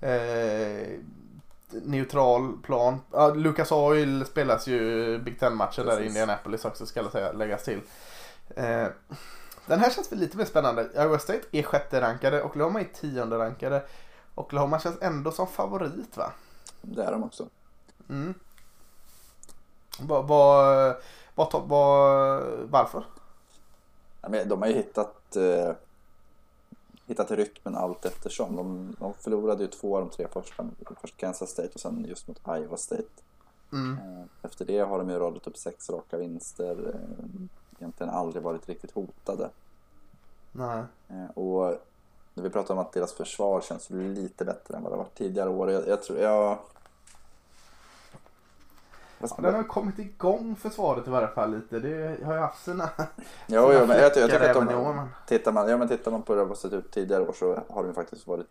[0.00, 0.98] Eh,
[1.72, 3.00] Neutral plan.
[3.12, 6.06] Ja, Lucas Oil spelas ju Big Ten-matcher där i.
[6.06, 7.80] Indianapolis också ska jag säga, läggas till.
[8.56, 8.86] Eh,
[9.66, 10.88] den här känns väl lite mer spännande.
[10.94, 13.82] Iowa State är sjätte rankade Oklahoma är tionde rankade
[14.34, 16.32] Oklahoma känns ändå som favorit va?
[16.82, 17.48] Det är de också.
[18.08, 18.34] Mm.
[20.00, 20.96] Vad, vad,
[21.34, 23.04] vad, varför?
[24.46, 25.74] De har ju hittat, eh,
[27.12, 28.56] hittat rytmen allt eftersom.
[28.56, 30.66] De, de förlorade ju två av de tre första.
[31.00, 33.02] Först Kansas State och sen just mot Iowa State.
[33.72, 33.98] Mm.
[33.98, 36.94] Eh, Efter det har de ju radat upp sex raka vinster.
[36.94, 37.42] eh,
[37.78, 39.50] Egentligen aldrig varit riktigt hotade.
[40.52, 40.82] Nej.
[41.08, 41.74] Eh, Och
[42.34, 45.50] när vi pratar om att deras försvar känns lite bättre än vad det varit tidigare
[45.50, 45.70] år.
[45.70, 46.58] Jag, jag tror, jag...
[49.22, 51.78] Ja, den har kommit igång försvaret i varje fall lite.
[51.80, 52.90] Det har ju haft sina,
[53.46, 56.10] Jo, jo, men jag, jag tycker att de, år, men- tittar, man, ja, men tittar
[56.10, 58.46] man på hur det har sett ut tidigare år så har de ju faktiskt varit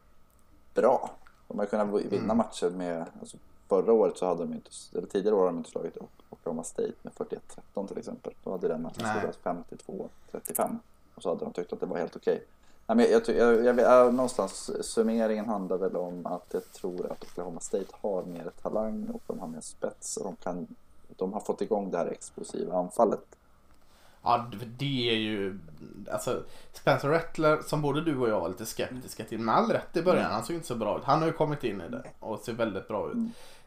[0.73, 1.09] bra.
[1.47, 2.37] De har kunnat vinna Mm.
[2.37, 3.37] matcher med, alltså
[3.69, 5.97] förra året så hade de inte, eller tidigare år har de inte slagit
[6.29, 8.33] Oklahoma State med 41-13 till exempel.
[8.43, 10.77] Då hade den matchen slagits 52-35
[11.15, 12.43] och så hade de tyckt att det var helt okej.
[12.87, 17.59] Nej, jag, jag, jag, jag, någonstans summeringen handlar väl om att jag tror att Oklahoma
[17.59, 20.67] State har mer talang och de har mer spets och de kan
[21.17, 23.23] de har fått igång det här explosiva anfallet.
[24.23, 24.45] Ja,
[24.77, 25.59] det- är ju...
[26.11, 29.97] Alltså, Spencer Rattler, som både du och jag var lite skeptiska till, med all rätt
[29.97, 31.03] i början, han såg inte så bra ut.
[31.03, 33.17] Han har ju kommit in i det och ser väldigt bra ut.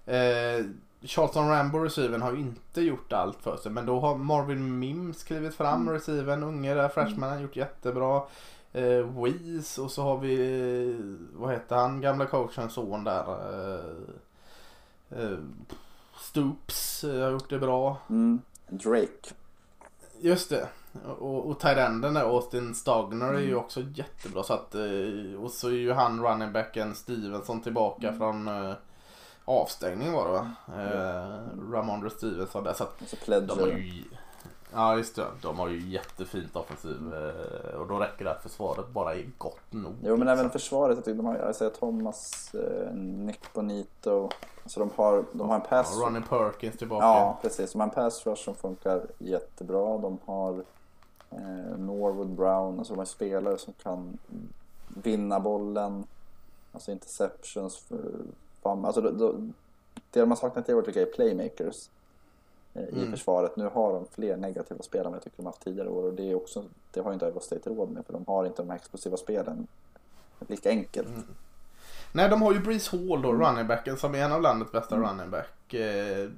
[0.07, 0.67] Eh,
[1.03, 5.23] Charlton Rambo, receiven, har ju inte gjort allt för sig, men då har Marvin Mims
[5.25, 8.23] klivit fram, receiven, unge där, freshman, har gjort jättebra.
[8.75, 10.35] Eh, Weeze och så har vi,
[10.91, 13.25] eh, vad heter han, gamla coachens son där.
[13.29, 15.39] Eh, eh,
[16.21, 17.97] Stoops eh, har gjort det bra.
[18.11, 18.41] Mm.
[18.69, 19.35] Drake.
[20.21, 20.69] Just det.
[21.19, 24.43] Och, och tight-enden där, Austin Stagner är ju också jättebra.
[24.43, 28.75] Så att, eh, och så är ju han running backen Stevenson tillbaka från eh,
[29.45, 30.51] avstängning var det va?
[30.83, 32.73] Eh, Ramondre Stevenson där.
[32.73, 33.79] Så att Och så de har Pledger.
[33.79, 34.05] ju,
[34.75, 37.15] ja just det, de har ju jättefint offensiv.
[37.15, 39.93] Eh, och då räcker det att försvaret bara är gott nog.
[40.03, 40.61] Jo men även liksom.
[40.61, 44.31] försvaret, jag tycker de har, jag säger Thomas, eh, Nick Bonito.
[44.63, 45.97] Alltså de har, de har en pass.
[46.01, 47.07] Ja, Ronnie Perkins tillbaka.
[47.07, 49.99] Ja precis, de har en pass rush som funkar jättebra.
[49.99, 50.65] De har
[51.31, 54.19] eh, Norwood Brown, alltså de har spelare som kan
[54.89, 56.07] vinna bollen.
[56.73, 57.77] Alltså interceptions.
[57.77, 58.01] För,
[58.87, 59.33] alltså, då,
[60.11, 61.89] det de har saknat i år tycker jag är playmakers.
[62.75, 63.11] I Mm.
[63.11, 63.57] försvaret.
[63.57, 66.03] Nu har de fler negativa spelare än jag tycker de haft tidigare år.
[66.03, 68.07] Och det, är också, det har inte Iowa State råd med.
[68.07, 69.67] För de har inte de här explosiva spelen
[70.49, 71.09] lika enkelt.
[71.09, 71.23] Mm.
[72.13, 73.41] Nej, de har ju Breeze Hall då, Mm.
[73.43, 75.75] running backen som är en av landets bästa running back.
[75.75, 76.29] Eh,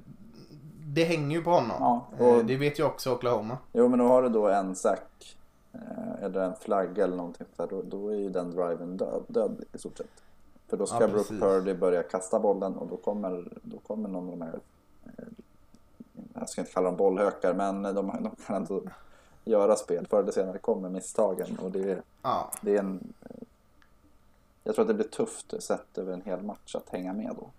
[0.85, 1.77] det hänger ju på honom.
[1.79, 3.57] Ja, Eh, och- det vet ju också Oklahoma.
[3.73, 5.37] Jo men då har du då en sack
[5.73, 9.23] eh, eller en flagga eller någonting sånt där, då, då är ju den driven död,
[9.27, 10.23] död i stort sett.
[10.67, 11.33] För då ska Ja, Brooke.
[11.39, 14.59] Purdy börja kasta bollen och då kommer, då kommer någon av de här,
[16.39, 18.81] jag ska inte kalla dem bollhökar, men de, de kan ändå
[19.45, 20.07] göra spel.
[20.09, 22.51] Förr eller senare kommer misstagen och det, är- Ja.
[22.61, 23.13] det är en...
[24.63, 27.49] Jag tror att det blir tufft sett över en hel match att hänga med då.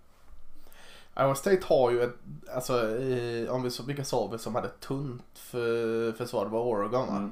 [1.21, 2.15] Iowa State har ju ett,
[2.53, 6.45] alltså eh, om vi så, vilka sa vi som hade tunt för, försvar?
[6.45, 7.15] Det var Oregon va?
[7.17, 7.31] Mm.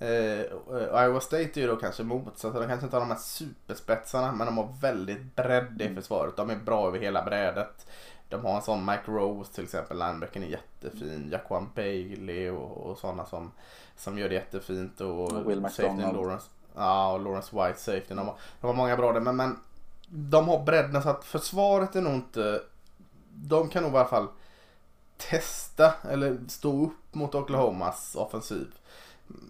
[0.00, 2.54] Eh, Iowa State är ju då kanske motsatt.
[2.54, 5.96] De kanske inte har de här superspetsarna men de har väldigt bredd i Mm.
[5.96, 6.36] försvaret.
[6.36, 7.86] De är bra över hela brädet.
[8.28, 9.98] De har en sån Mike Rose till exempel.
[9.98, 11.28] Linebacken är jättefin.
[11.32, 13.52] Jaquan Bailey och, och sådana som,
[13.96, 15.00] som gör det jättefint.
[15.00, 16.16] Och Och Will McDonald.
[16.16, 16.46] Lawrence.
[16.74, 18.14] Ja, och Lawrence White safety.
[18.14, 19.20] De har, de har många bra där.
[19.20, 19.56] Men, men
[20.08, 22.62] de har bredden så att försvaret är nog inte...
[23.34, 24.26] De kan nog i alla fall
[25.16, 28.66] testa eller stå upp mot Oklahomas offensiv.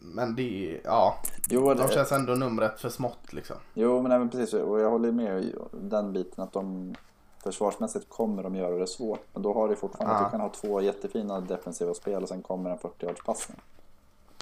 [0.02, 1.18] Men det är, ja,
[1.48, 3.56] Jo, de det, känns ändå numret för smått liksom.
[3.74, 4.54] Jo, men även precis.
[4.54, 6.94] Och jag håller med i den biten att de...
[7.42, 9.20] försvarsmässigt kommer de göra det svårt.
[9.32, 10.20] Men då har du fortfarande Ja.
[10.20, 13.58] att du kan ha två jättefina defensiva spel och sen kommer en 40-yardspassning.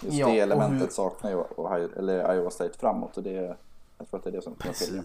[0.03, 1.37] Just Ja, det elementet hur- saknar ju
[2.35, 3.57] Iowa State framåt och det,
[3.99, 5.03] jag tror att det är det som kommer skilja.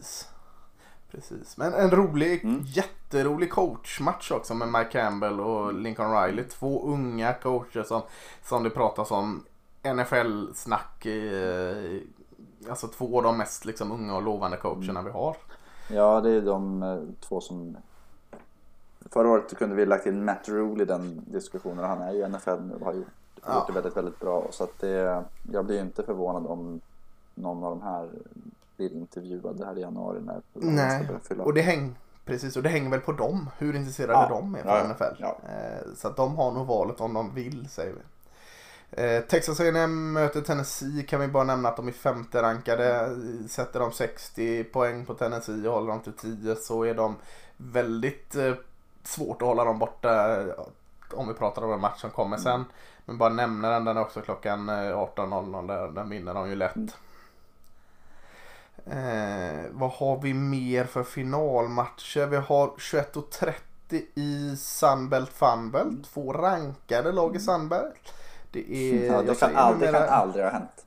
[1.12, 1.58] Precis.
[1.58, 2.62] Men en rolig, Mm.
[2.66, 6.44] jätterolig coachmatch också med Mike Campbell och Lincoln Riley.
[6.46, 8.02] Två unga coacher som,
[8.44, 9.46] som det pratas om.
[9.84, 11.08] NFL-snack.
[12.70, 15.36] Alltså två av de mest liksom, unga och lovande coacherna vi har.
[15.90, 17.78] Ja, det är de eh, två som...
[19.12, 22.28] Förra året kunde vi lagt in Matt Rule i den diskussionen och han är ju
[22.28, 23.08] NFL nu och har gjort,
[23.46, 23.56] Ja.
[23.56, 24.48] gjort det väldigt, väldigt bra.
[24.52, 26.82] Så att det, jag blir ju inte förvånad om
[27.36, 28.10] någon av de här
[28.78, 31.08] blir intervjuade här i januari när Nej,
[31.40, 33.50] och det, häng, precis, och det hänger väl på dem.
[33.58, 35.22] Hur intresserade Ja, de är för ja, ja, NFL.
[35.22, 35.38] ja.
[35.50, 38.00] Eh, Så att de har nog valet om de vill säger vi.
[38.92, 43.18] Eh, Texas A&M möter Tennessee kan vi bara nämna att de är femte rankade.
[43.50, 47.16] Sätter de 60 poäng på Tennessee och håller dem till 10 så är de
[47.58, 48.54] väldigt eh,
[49.04, 50.48] svårt att hålla dem borta eh,
[51.14, 52.66] om vi pratar om en match som kommer sen.
[53.06, 56.56] Men bara nämna den, den är också klockan eh, 18.00 där, den vinner de ju
[56.56, 56.76] lätt.
[56.76, 56.90] Mm.
[58.86, 62.26] Eh, vad har vi mer för finalmatcher?
[62.26, 63.54] Vi har 21.30
[64.16, 66.14] i Sunbelt Funbelt.
[66.14, 68.14] Två rankade lag i Sunbelt.
[68.52, 68.94] Det är...
[68.94, 69.06] Mm.
[69.14, 70.86] ja, det, kan aldrig, numera- kan aldrig ha hänt.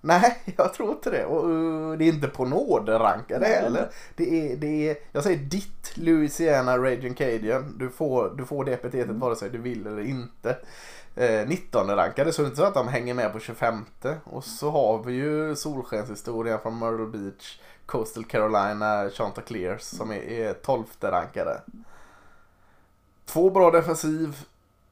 [0.00, 1.24] Nej, jag tror inte det.
[1.24, 3.88] Och uh, det är inte på nåder rankade Nej, heller.
[4.16, 7.76] Det är, det är, jag säger ditt Louisiana Raging Cajun.
[7.78, 9.20] Du får, du får det epitetet Mm.
[9.20, 10.56] vare sig du vill eller inte.
[11.16, 13.84] Eh, 19 rankade så det är inte så att de hänger med på 25.
[14.24, 20.52] Och så har vi ju solskenshistorien från Myrtle Beach, Coastal Carolina, Chanticleers som är, är
[20.52, 21.60] 12 rankade.
[23.24, 24.36] Två bra defensiv,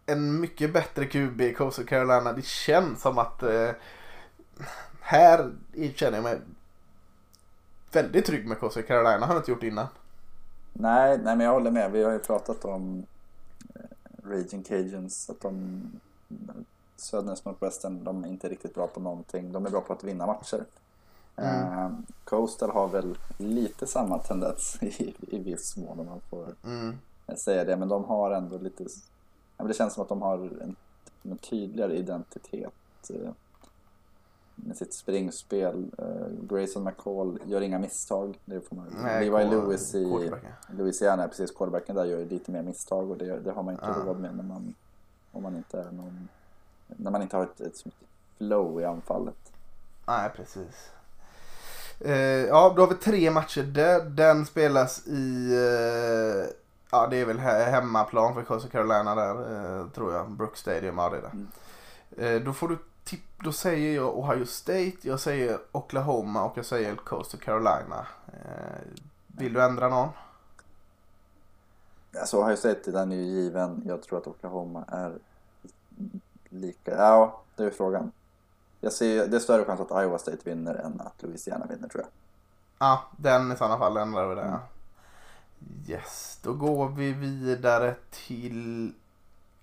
[0.06, 2.32] en mycket bättre QB i Coastal Carolina.
[2.32, 3.70] Det känns som att eh,
[5.00, 5.52] här
[5.94, 6.38] känner jag mig
[7.92, 9.26] väldigt trygg med Coastal Carolina.
[9.26, 9.86] Har jag inte gjort innan.
[10.72, 11.92] Nej, nej, men jag håller med.
[11.92, 13.06] Vi har ju pratat om
[13.74, 13.80] eh,
[14.30, 15.82] Raging Cajuns, att de
[16.96, 19.52] Söderns Northwestern, de är inte riktigt bra på någonting.
[19.52, 20.64] De är bra på att vinna matcher.
[21.36, 21.72] Mm.
[21.78, 21.90] Eh,
[22.24, 26.98] Coastal har väl lite samma tendens i, i viss mån om man får Mm.
[27.36, 27.76] säga det.
[27.76, 28.84] Men de har ändå lite,
[29.64, 30.76] men det känns som att de har en,
[31.22, 32.72] en tydligare identitet
[33.10, 33.30] eh,
[34.54, 35.90] med sitt springspel.
[35.98, 38.38] Eh, Grayson McCall gör inga misstag.
[38.44, 40.30] Det får man, Nej, Levi Lewis i.
[40.70, 44.02] Louisiana, precis quarterbacken där, gör lite mer misstag och det, det har man inte Ja.
[44.06, 44.74] råd med när man,
[45.32, 46.28] om man inte är någon,
[46.86, 47.94] när man inte har ett, ett sånt
[48.38, 49.52] flow i anfallet.
[50.06, 50.90] Nej, precis.
[52.00, 52.12] Eh,
[52.46, 54.04] ja, då har vi tre matcher där.
[54.04, 55.52] Den spelas i...
[55.54, 56.54] Eh,
[56.90, 60.30] ja, det är väl he- hemmaplan för Coastal Carolina där, eh, tror jag.
[60.30, 61.32] Brook Stadium, ja det är det.
[61.32, 61.48] Mm.
[62.36, 63.20] Eh, då får du tipp...
[63.44, 68.06] Då säger jag Ohio State, jag säger Oklahoma och jag säger Coastal Carolina.
[68.26, 68.82] Eh,
[69.26, 70.08] vill du ändra någon?
[72.20, 73.82] Alltså Ohio State, den är ju given.
[73.86, 75.12] Jag tror att Oklahoma är
[76.48, 78.12] lika, ja det är frågan.
[78.80, 82.04] Jag ser, det är större chans att Iowa State vinner än att Louisiana vinner tror
[82.04, 82.10] jag.
[82.78, 84.42] Ja, den i sådana fall ändrar vi det.
[84.42, 84.58] Mm.
[85.86, 88.92] Yes, då går vi vidare till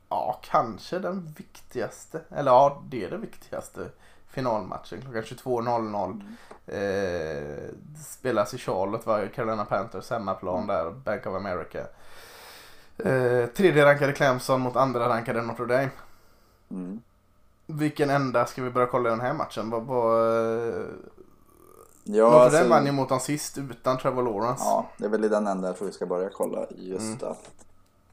[0.09, 3.89] ja, kanske den viktigaste, eller ja, det är det viktigaste
[4.27, 6.21] finalmatchen klockan 22.00.
[6.67, 7.69] Eh,
[8.05, 11.79] spelas i Charlotte, var Carolina Panthers hemmaplan där, Bank of America.
[12.97, 15.89] Eh, tredje rankade Clemson mot andra rankade Notre Dame.
[16.71, 17.01] Mm.
[17.65, 19.69] Vilken ända ska vi börja kolla i den här matchen?
[19.69, 20.85] Vad, vad,
[22.03, 24.63] Ja, Notre alltså- Dame vann ju mot dem sist utan Trevor Lawrence.
[24.63, 26.65] Ja, det är väl i den änden jag tror vi ska börja kolla.
[26.77, 27.31] Just Mm.
[27.31, 27.49] att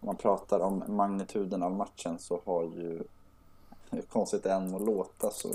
[0.00, 3.02] om man pratar om magnituden av matchen så har ju,
[3.90, 5.48] hur konstigt det än må låta, så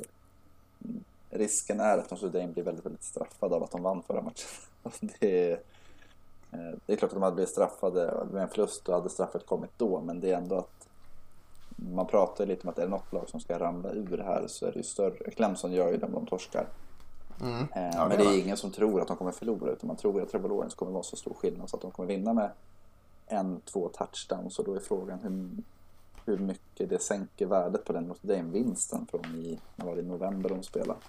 [1.30, 4.50] risken är att Notre Dame blir väldigt, väldigt straffade av att de vann förra matchen.
[5.20, 5.60] Det är,
[6.52, 9.46] eh, det är klart att de hade blivit straffade med en förlust och hade straffet
[9.46, 10.88] kommit då, men det är ändå att
[11.76, 14.66] man pratar lite om att är det något lag som ska ramla ur här så
[14.66, 15.32] är det ju större.
[15.32, 16.68] Clemson gör ju det om de torskar.
[17.42, 17.68] Mm.
[17.76, 20.22] Eh, Ja, men det är ingen som tror att de kommer förlora utan man tror
[20.22, 22.52] att Trevor Lawrence kommer vara så stor skillnad så att de kommer vinna med
[23.28, 25.50] en, två touchdowns och då är frågan hur,
[26.26, 30.06] hur mycket det sänker värdet på den Notre Dame-vinsten från i, när var det, i
[30.06, 31.00] november de spelade?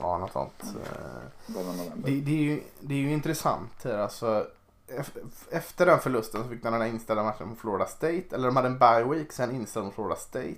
[0.00, 0.62] Ja, något sånt.
[0.62, 2.10] Eh, av november.
[2.10, 3.98] Det, det, är ju, det är ju intressant här.
[3.98, 4.46] Alltså,
[4.88, 5.18] ef-
[5.50, 8.24] efter den förlusten så fick de den här inställda matchen mot Florida State.
[8.32, 10.56] Eller de hade en bye week, sen inställd mot Florida State.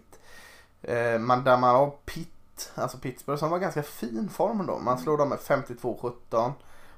[0.82, 2.38] Eh, man dammar av Pitt,
[2.74, 4.78] alltså Pittsburgh som var ganska fin form då.
[4.78, 6.52] Man slår dem med 52-17.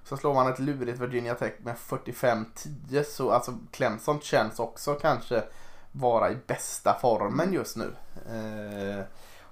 [0.05, 3.03] Så slår man ett lurigt Virginia Tech med 45-10.
[3.03, 5.43] Så alltså Clemson känns också kanske
[5.93, 7.93] vara i bästa formen just nu.
[8.27, 9.05] Eh,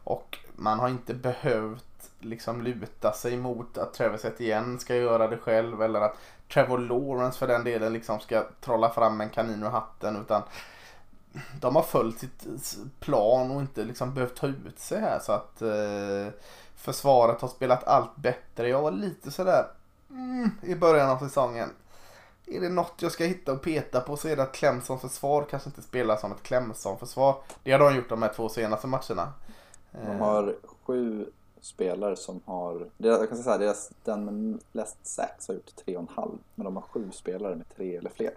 [0.04, 5.38] och man har inte behövt liksom luta sig mot att Travis Etienne ska göra det
[5.38, 6.16] själv eller att
[6.52, 10.42] Trevor Lawrence för den delen liksom ska trolla fram en kanin ur hatten utan
[11.60, 12.46] de har följt sitt
[13.00, 16.32] plan och inte liksom behövt ta ut sig här så att eh,
[16.76, 18.68] försvaret har spelat allt bättre.
[18.68, 19.66] Jag var lite sådär
[20.10, 21.70] mm, i början av säsongen.
[22.46, 25.46] Är det något jag ska hitta och peta på så är det att Clemson försvar
[25.50, 27.36] kanske inte spelar som ett Clemson försvar.
[27.62, 29.32] Det har de gjort de här två senaste matcherna.
[29.90, 30.56] De har
[30.86, 31.26] sju
[31.60, 35.96] spelare som har, jag kan säga här, deras, den med flest sacks har gjort tre
[35.96, 36.38] och en halv.
[36.54, 38.30] Men de har sju spelare med tre eller fler.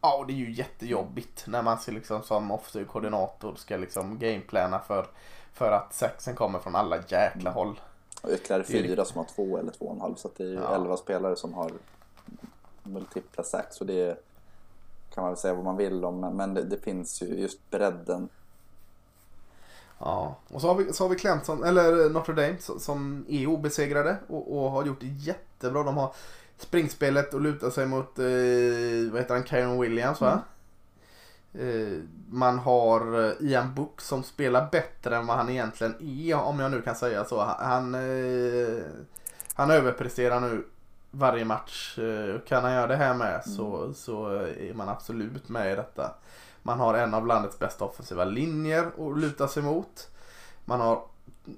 [0.00, 4.78] Ja, och det är ju jättejobbigt när man ska liksom som offensiv-koordinator ska liksom gameplana
[4.80, 5.06] för,
[5.52, 7.80] för att sexen kommer från alla jäkla håll.
[8.22, 10.14] Och ytterligare fyra som har två eller två och en halv.
[10.14, 10.74] Så det är ju Ja.
[10.74, 11.72] elva spelare som har
[12.82, 13.80] multipla sacks.
[13.80, 14.24] Och det
[15.14, 16.20] kan man väl säga vad man vill om.
[16.20, 18.28] men- det, det finns ju just bredden.
[19.98, 23.46] Ja, och så har vi, så har vi Clemson, eller Notre Dame som- som är
[23.46, 25.82] obesegrade och, och har gjort det jättebra.
[25.82, 26.12] De har
[26.58, 30.42] springspelet och lutar sig mot, eh, vad heter han, Kyron Williams va?
[31.54, 31.98] Eh,
[32.30, 36.70] man har eh, Ian Book som spelar bättre än vad han egentligen är om jag
[36.70, 37.40] nu kan säga så.
[37.58, 38.82] Han, eh,
[39.54, 40.64] han överpresterar nu
[41.10, 41.98] varje match.
[41.98, 46.14] Eh, Kan han göra det här med så, så är man absolut med i detta.
[46.62, 50.08] Man har en av landets bästa offensiva linjer att luta sig mot.
[50.64, 51.02] Man har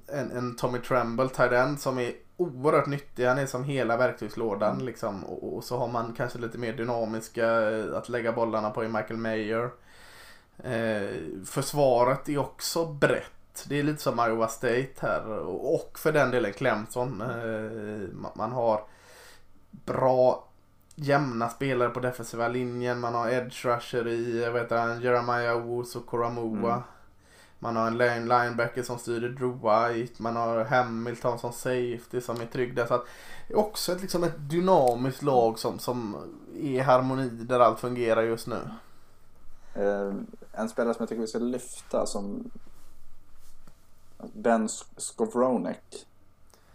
[0.06, 3.24] en, en Tommy Tremble, tight end, som är oerhört nyttig.
[3.26, 5.24] Han är som hela verktygslådan liksom.
[5.24, 8.88] Och, och så har man kanske lite mer dynamiska eh, att lägga bollarna på i
[8.88, 9.70] Michael Mayer.
[10.64, 11.08] Eh,
[11.46, 13.64] försvaret är också brett.
[13.68, 15.28] Det är lite som Iowa State här.
[15.48, 17.20] Och för den delen Clemson.
[17.20, 18.80] Eh, ma- man har
[19.70, 20.46] bra
[20.94, 23.00] jämna spelare på defensiva linjen.
[23.00, 26.72] Man har edge rusher i vad heter han, Jeremiah Owusu och Koramoa.
[26.72, 26.82] Mm.
[27.62, 30.22] Man har en line linebacker som styr Drew White.
[30.22, 32.86] Man har Hamilton som safety som är trygg där.
[32.86, 33.04] Så att
[33.48, 36.16] det är också ett, liksom ett dynamiskt lag som, som
[36.54, 38.60] är i harmoni där allt fungerar just nu.
[39.74, 40.14] Eh,
[40.52, 42.50] en spelare som jag tycker vi ska lyfta som
[44.32, 46.06] Ben Skowronek.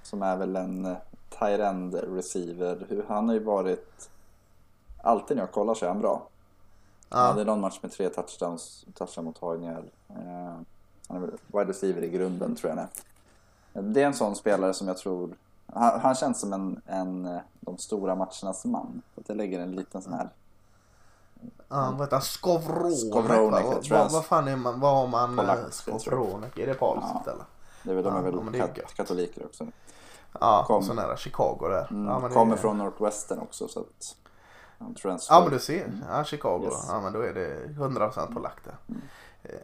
[0.04, 0.98] Som är väl en eh,
[1.30, 2.86] tight end receiver.
[2.90, 4.10] Hur, han har ju varit...
[5.04, 6.28] Alltid när jag kollar så är han bra.
[7.10, 9.84] Han Ja, hade någon match med tre touchdowns, touchdown-mottagningar.
[10.10, 10.56] Eh,
[11.08, 12.88] han är väl wide receiver i grunden tror jag han
[13.74, 13.93] är.
[13.93, 15.36] Det är en sån spelare som jag tror...
[15.74, 19.01] Han, han känns som en, en de stora matchernas man.
[19.16, 20.30] Så att jag lägger en liten sån här
[21.68, 22.22] vad heter han?
[22.22, 24.80] Skovronek jag Vad, vad, vad fan är man?
[24.80, 25.36] Vad har man?
[25.38, 25.99] Polack, eh, tror.
[25.99, 26.58] Skovronek?
[26.58, 27.32] Är det polskt Ja.
[27.32, 27.43] eller?
[27.84, 29.68] Det är väl, de är väl ja, det är kat- katoliker också.
[30.39, 30.84] Ja, Kom.
[30.84, 31.88] så nära Chicago där.
[31.91, 34.16] Mm, Ja, det kommer är- från Northwestern också så att...
[34.80, 35.36] Han transfer.
[35.36, 36.64] Ja men du ser, ja, Chicago.
[36.64, 36.86] Yes.
[36.89, 38.76] Ja men då är det 100% på lack där.
[38.89, 38.95] Eh,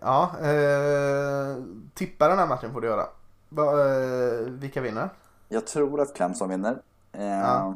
[0.02, 1.64] Ja, eh,
[1.94, 3.06] tippa den här matchen får du göra.
[3.50, 5.10] Va, eh, vilka vinner?
[5.50, 6.82] Jag tror att Clemson vinner.
[7.12, 7.76] Eh, Ja.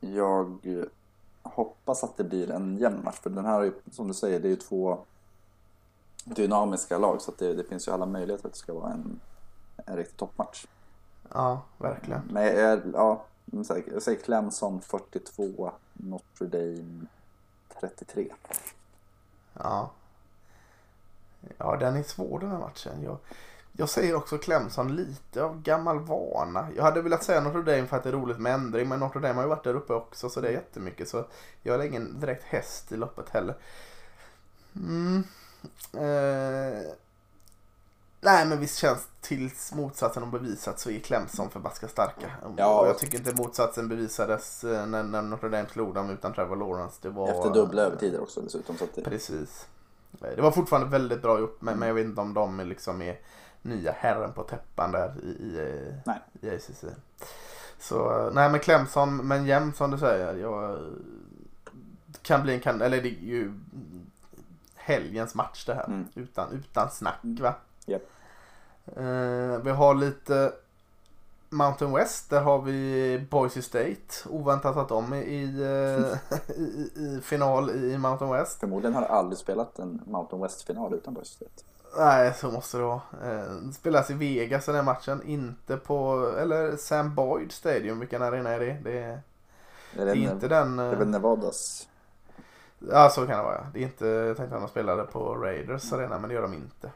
[0.00, 0.60] Jag
[1.42, 3.18] hoppas att det blir en jämn match.
[3.22, 4.98] För den här är ju, som du säger, det är ju två
[6.24, 7.20] dynamiska lag.
[7.20, 9.20] Så det, det finns ju alla möjligheter att det ska vara en,
[9.86, 10.66] en riktig toppmatch.
[11.32, 12.20] Ja, verkligen.
[12.30, 17.06] Men jag, ja, jag säger- jag säger Clemson 42, Notre Dame
[17.80, 18.32] 33.
[19.52, 19.90] Ja.
[21.58, 23.02] Ja, den är svår den här matchen.
[23.02, 23.16] Jag,
[23.72, 26.68] jag säger också Clemson lite av gammal vana.
[26.76, 28.88] Jag hade velat säga Notre Dame för att det är roligt med ändring.
[28.88, 31.08] Men Notre Dame har ju varit där uppe också så det är jättemycket.
[31.08, 31.24] Så
[31.62, 33.54] jag har ingen direkt häst i loppet heller.
[34.74, 35.24] Mm.
[35.92, 36.94] Eh.
[38.24, 42.30] Nej men visst känns tills motsatsen har bevisats så är Clemson förbaskat starka.
[42.56, 42.80] Ja.
[42.80, 46.56] Och jag tycker inte motsatsen bevisades eh, när, när Notre Dame slog dem utan Trevor
[46.56, 46.98] Lawrence.
[47.02, 48.78] Det var, Efter dubbla övertider också dessutom.
[48.78, 49.66] Så att det, Precis.
[50.20, 53.18] Det var fortfarande väldigt bra gjort men, men jag vet inte om de liksom är
[53.62, 55.92] nya herren på täppan där i, i,
[56.40, 56.84] i ACC.
[57.78, 60.34] Så nej men Clemson men jämnt som du säger.
[60.34, 60.78] Jag,
[62.22, 63.52] kan bli en kan eller det är ju
[64.74, 65.84] helgens match det här.
[65.84, 66.08] Mm.
[66.14, 67.54] Utan, utan snack va.
[67.86, 68.02] Japp.
[68.86, 70.52] Eh, vi har lite
[71.54, 74.28] Mountain West, där har vi Boise State.
[74.30, 78.60] Oväntat att de är i, eh, i, i, final i Mountain West.
[78.60, 81.62] förmodligen har aldrig spelat en Mountain West-final utan Boise State.
[81.98, 83.00] Nej, så måste det vara.
[83.24, 85.22] Eh, det spelas i Vegas den här matchen.
[85.26, 87.98] Inte på, eller Sam Boyd Stadium.
[87.98, 88.76] Vilken arena är det?
[88.84, 89.20] Det är, Är
[89.92, 90.76] det det, är inte den...
[90.76, 91.88] det är eh, väl Nevadas?
[92.78, 93.66] Ja, så kan det vara.
[93.72, 96.54] Det är inte, jag tänkte att de spelade på Raiders arena, men det gör de
[96.54, 96.90] inte.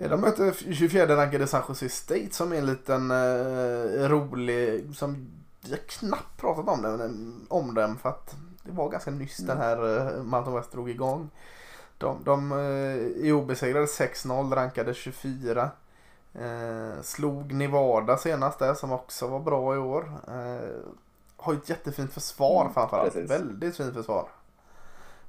[0.00, 5.28] De möter 24 rankade San Jose State som är en liten eh, rolig, som
[5.60, 9.58] vi har knappt pratat om den, om den för att det var ganska nyss den
[9.58, 11.30] här eh, Mountain West drog igång.
[11.98, 15.70] De, de eh, är obesegrade 6-0, rankade 24.
[16.34, 20.12] Eh, slog Nevada senast där som också var bra i år.
[20.28, 20.68] Eh,
[21.36, 23.12] har ett jättefint försvar Mm, framförallt.
[23.12, 23.30] precis.
[23.30, 24.28] Väldigt fint försvar.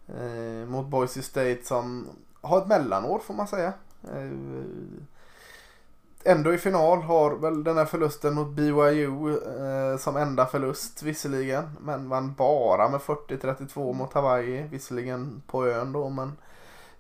[0.08, 2.08] Eh, mot Boise State som
[2.42, 3.74] har ett mellanår får man säga.
[4.04, 4.32] Eh,
[6.24, 11.70] ändå i final har väl den här förlusten mot BYU eh, som enda förlust visserligen.
[11.82, 14.62] Men vann bara med 40-32 mot Hawaii.
[14.62, 16.38] Visserligen på ön då men.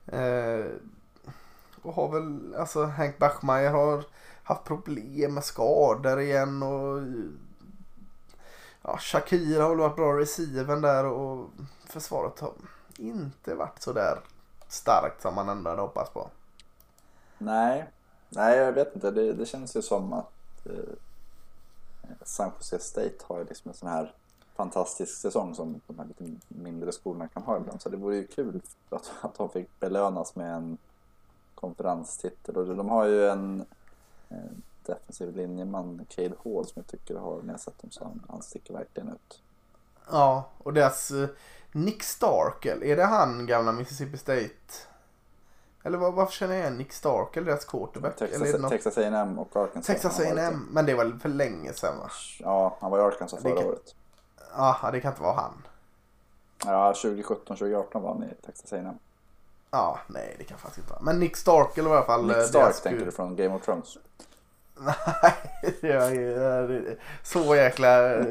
[0.07, 0.65] Eh,
[1.81, 4.03] och har väl, alltså Hank Bachmeier har
[4.43, 7.01] haft problem med skador igen och
[8.81, 11.49] ja, Shakir har väl varit bra receiven där och
[11.85, 12.51] försvaret har
[12.97, 14.19] inte varit så där
[14.67, 16.29] starkt som man ändå hade hoppats på.
[17.39, 17.85] Nej,
[18.29, 19.11] nej jag vet inte.
[19.11, 20.93] Det, det känns ju som att eh,
[22.23, 24.13] San Jose State har ju liksom en sån här
[24.55, 27.81] fantastisk säsong som de här lite mindre skolorna kan ha ibland.
[27.81, 30.77] Så det vore ju kul att, att de fick belönas med en
[31.55, 32.57] konferenstitel.
[32.57, 33.65] Och de har ju en
[34.29, 34.51] eh,
[34.85, 38.41] defensiv linjeman, Cade Hall, som jag tycker har, när jag sett dem så han, han
[38.41, 39.41] sticker verkligen ut.
[40.11, 41.29] Ja, och deras eh,
[41.71, 44.88] Nick Starkel, är det han gamla Mississippi State?
[45.83, 48.21] Eller vad, varför känner jag igen Nick Starkel, deras quarterback?
[48.21, 48.71] Eller är det Texas, något?
[48.71, 49.85] Texas A&M och Arkansas.
[49.85, 52.09] Texas A&M men det var väl för länge sedan va?
[52.39, 53.95] Ja, han var i Arkansas förra kan- året.
[54.57, 55.53] Ja, det kan inte vara han.
[56.65, 58.95] Ja, 2017-2018 var han i Texas A&M.
[59.71, 61.01] Ja, nej det kan faktiskt inte vara.
[61.03, 63.55] Men Nick Starkel var i alla fall Nick eh, Stark deras tänker du från Game
[63.55, 63.97] of Thrones?
[64.79, 65.33] Nej,
[65.81, 68.13] jag är så jäkla...
[68.19, 68.25] eh,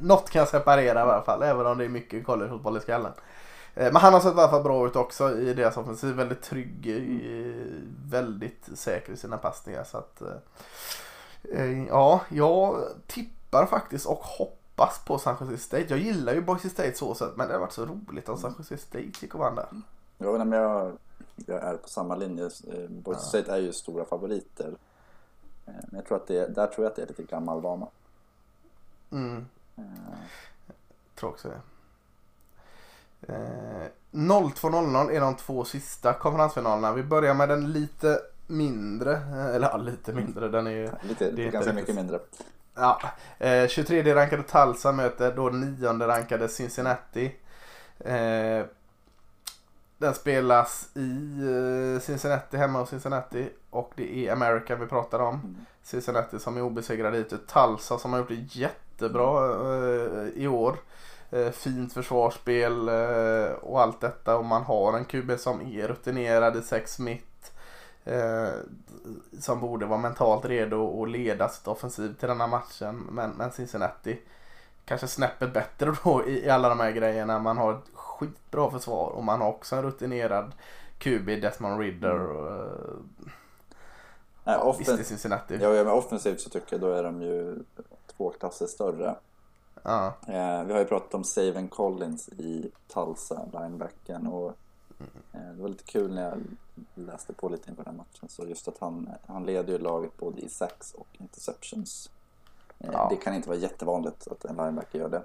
[0.00, 3.12] Något kan jag separera i alla fall, även om det är mycket collegefotboll i skallen.
[3.78, 6.14] Eh, Men han har sett i alla fall bra ut också i deras offensiv.
[6.14, 9.84] Väldigt trygg, i- väldigt säker i sina passningar.
[9.84, 10.36] Så att, eh,
[11.60, 15.86] eh, ja, jag tippar faktiskt och hoppas på San Jose State.
[15.88, 18.54] Jag gillar ju Boise State så sett, men det har varit så roligt om San
[18.58, 19.66] Jose State gick och vann där.
[20.18, 20.92] Ja, men jag,
[21.46, 22.50] jag är på samma linje.
[22.88, 24.74] Boise State är ju stora favoriter.
[25.64, 27.86] Men jag tror att det, där tror jag att det är lite gammal vana.
[29.10, 29.46] Mm.
[29.76, 29.82] Eh,
[31.14, 31.60] Tror också det.
[33.28, 36.92] Eh, 02.00 är de två sista konferensfinalerna.
[36.92, 39.12] Vi börjar med den lite mindre.
[39.12, 40.48] eh, Eller ja, lite mindre.
[40.48, 40.90] Den är ju...
[41.02, 42.18] Lite, Det är ganska mycket mindre.
[42.74, 43.00] Ja,
[43.38, 47.34] eh, 23 rankade Tulsa möter då 9 rankade Cincinnati.
[47.98, 48.64] Eh,
[49.98, 51.40] den spelas i
[51.94, 53.48] eh, Cincinnati, hemma hos Cincinnati.
[53.70, 55.34] Och det är American vi pratar om.
[55.34, 55.56] Mm.
[55.82, 57.40] Cincinnati som är obesegrade hittills.
[57.46, 60.76] Tulsa som har gjort det jättebra eh, i år.
[61.36, 64.36] Eh, fint försvarsspel eh, och allt detta.
[64.36, 67.52] Och man har en QB som är rutinerad i sex mitt.
[68.04, 68.48] Eh,
[69.40, 73.06] som borde vara mentalt redo att leda sitt offensiv till den här matchen.
[73.10, 74.18] Men, men Cincinnati
[74.84, 77.38] kanske snäppet bättre då i, alla de här grejerna.
[77.38, 80.52] Man har ett skitbra försvar och man har också en rutinerad
[80.98, 82.20] QB, Desmond Ridder.
[82.20, 82.96] Och, eh,
[84.44, 85.58] Nej, ja, visst, är Cincinnati.
[85.62, 87.58] ja, ja, men offensivt så tycker jag då är de ju
[88.16, 89.14] två klasser större.
[89.86, 90.06] Ja.
[90.26, 94.26] Eh, vi har ju pratat om Saven Collins i Tulsa, linebacken.
[94.26, 94.52] Och,
[95.32, 96.38] eh, det var lite kul när jag
[96.94, 98.28] läste på lite inför den här matchen.
[98.28, 102.10] Så just att han, han leder ju laget både i sacks och interceptions.
[102.78, 103.06] Eh, Ja.
[103.10, 105.22] Det kan inte vara jättevanligt att en linebacker gör det.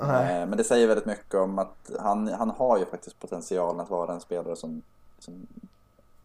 [0.00, 0.46] Nej.
[0.46, 4.12] Men det säger väldigt mycket om att han, han har ju faktiskt potentialen att vara
[4.12, 4.82] en spelare som,
[5.18, 5.46] som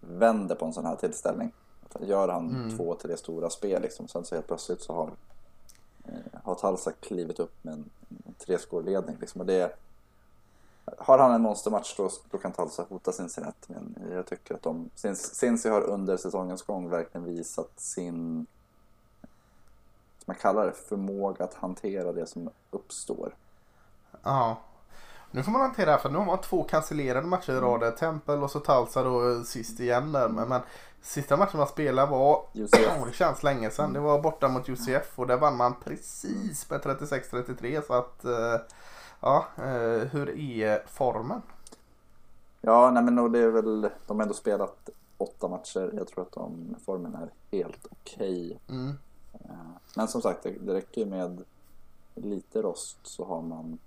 [0.01, 1.51] vänder på en sån här tillställning.
[1.99, 2.77] Gör han Mm.
[2.77, 5.09] två, tre stora spel liksom, sen så helt plötsligt så har,
[6.05, 7.89] Eh, har Talsa klivit upp med en,
[8.25, 9.17] en treskårledning.
[9.19, 9.41] Liksom.
[9.41, 9.75] Och det,
[10.97, 13.73] har han en monstermatch då, då kan Talsa hota Cincinnati.
[13.73, 18.45] Men jag tycker att de, Cincy har under säsongens gång verkligen visat sin
[20.23, 23.35] som man kallar det, förmåga att hantera det som uppstår.
[24.23, 24.57] Ja.
[25.31, 27.97] Nu får man hantera det här för nu har man två cancellerade matcher i rad.
[27.97, 30.29] Tempel och så Talsa då eh, sist igen där.
[30.29, 30.61] Men, men
[31.03, 33.93] sista matchen man spelade var, oh, det känns länge sedan.
[33.93, 37.81] Det var borta mot UCF och där vann man precis med 36-33.
[37.87, 38.61] Så att, eh,
[39.19, 41.41] ja, eh, hur är formen?
[42.61, 45.93] Ja, nej men det är väl, de har ändå spelat åtta matcher.
[45.93, 48.59] Jag tror att de, formen är helt okej.
[48.69, 48.97] Mm.
[49.33, 49.55] Eh,
[49.95, 51.43] Men som sagt, det, räcker ju med
[52.15, 53.77] lite rost så har man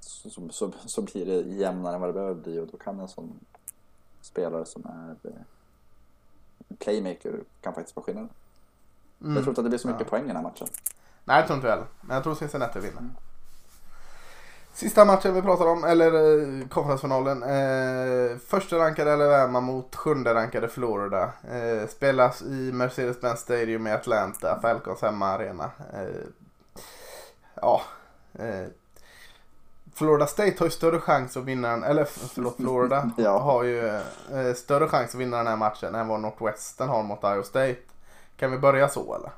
[0.00, 3.00] så, så, så, så blir det jämnare än vad det behöver bli och då kan
[3.00, 3.40] en sån
[4.22, 5.34] spelare som är eh,
[6.78, 8.28] playmaker kan faktiskt vara skillnad.
[9.20, 9.34] Mm.
[9.34, 10.08] Jag tror inte att det blir så mycket Ja.
[10.10, 10.66] poäng i den här matchen.
[11.24, 11.84] Nej, jag tror inte väl.
[12.00, 13.02] Men jag tror Cincinnati vinner.
[14.74, 17.42] Sista matchen vi pratar om, eller eh, konferensfinalen.
[17.42, 21.32] Eh, första rankade Alabama mot sjunde rankade Florida.
[21.50, 25.70] Eh, spelas i Mercedes-Benz Stadium i Atlanta, Falcons hemmaarena.
[25.94, 26.24] Eh,
[27.54, 27.82] ja.
[29.94, 33.38] Florida State har ju större chans att vinna den, eller förlåt Florida Ja.
[33.38, 33.86] har ju
[34.32, 37.76] eh, större chans att vinna den här matchen än vad Northwestern har mot Iowa State.
[38.36, 39.30] Kan vi börja så eller?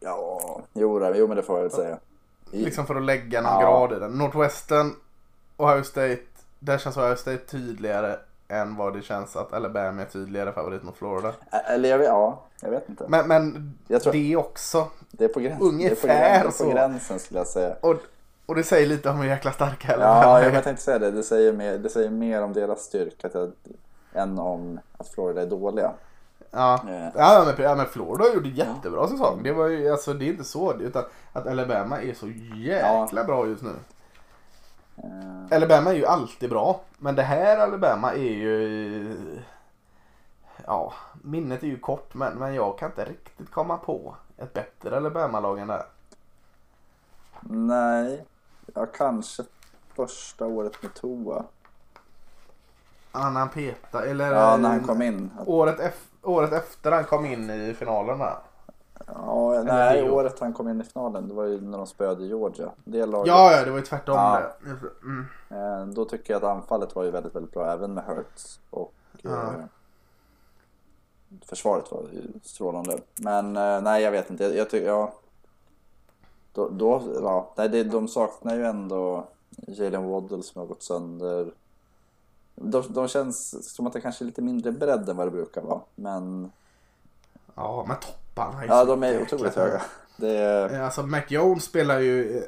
[0.00, 1.98] Ja, jo, jo men det får jag väl säga.
[2.50, 3.60] Liksom för att lägga någon Ja.
[3.60, 4.10] grad i den.
[4.12, 4.94] Northwestern,
[5.56, 6.22] Ohio State.
[6.58, 8.18] Där känns Ohio State tydligare
[8.52, 11.32] än vad det känns att Alabama är tydligare favorit mot Florida.
[11.66, 13.04] eller jag vet, ja, jag vet inte.
[13.08, 14.86] Men, men Jag tror- det också.
[15.10, 15.66] det är på gränsen.
[15.68, 16.64] ungefär det är på, gränsen, så.
[16.64, 17.74] på gränsen skulle jag säga.
[17.80, 17.96] Och,
[18.46, 20.60] och det säger lite om hur jäkla starka Ja, Alabama jag är.
[20.62, 21.10] tänkte säga det.
[21.10, 23.52] Det säger mer, det säger mer om deras styrka till,
[24.14, 25.90] än om att Florida är dåliga.
[26.50, 26.74] Ja.
[26.88, 29.40] Eh, Ja, men, ja men Florida gjorde jättebra säsong.
[29.42, 30.74] Det var ju, alltså det är inte så.
[30.80, 32.26] Utan att Alabama är så
[32.56, 33.70] jäkla bra just nu.
[34.96, 36.80] Eh, Alabama är ju alltid bra.
[36.98, 39.16] Men det här Alabama är ju...
[40.66, 44.96] Ja, minnet är ju kort men, men jag kan inte riktigt komma på ett bättre
[44.96, 45.86] Alabama-lag än det här.
[47.40, 48.24] nej,
[48.74, 49.42] ja, kanske
[49.94, 51.44] första året med Toa.
[53.12, 54.32] Han petade, eller...
[54.34, 55.30] Ja, när han kom in.
[55.46, 58.36] Året, ef- året efter han kom in i finalen där.
[59.06, 62.70] Ja, nej, året han kom in i finalen, det var ju när de spöade Georgia.
[62.84, 64.40] Det laget, Ja, ja, det var ju tvärtom Ja.
[65.02, 65.26] Mm.
[65.50, 68.60] eh, då tycker jag att anfallet var ju väldigt, väldigt bra, även med Hurts.
[68.70, 68.92] Och
[69.22, 69.30] Ja.
[69.30, 69.64] eh,
[71.44, 72.98] försvaret var ju strålande.
[73.16, 74.44] Men eh, nej, jag vet inte.
[74.44, 75.12] Jag, jag tycker, ja.
[76.52, 79.26] Då, då, ja, nej, det, de saknar ju ändå
[79.66, 81.52] Jalen Waddle som har gått sönder.
[82.54, 85.62] De, de känns som att det kanske är lite mindre bredd än vad det brukar
[85.62, 85.80] vara.
[85.94, 86.52] Men
[87.54, 89.82] Ja, men topparna är ja, de är otroligt höga.
[90.16, 92.42] Det är, Eh, Alltså Mac Jones spelar ju eh,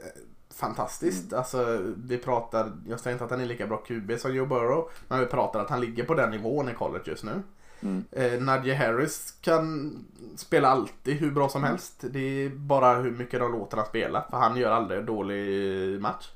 [0.54, 1.32] fantastiskt.
[1.32, 1.38] Mm.
[1.38, 4.88] Alltså vi pratar, jag säger inte att han är lika bra QB som Joe Burrow.
[5.08, 7.42] Men vi pratar att han ligger på den nivån i college just nu.
[7.80, 9.96] mm, Eh, Harris kan
[10.36, 11.70] spela alltid hur bra som Mm.
[11.70, 11.94] helst.
[12.00, 14.24] Det är bara hur mycket de låter han spela.
[14.30, 16.30] För han gör aldrig en dålig match.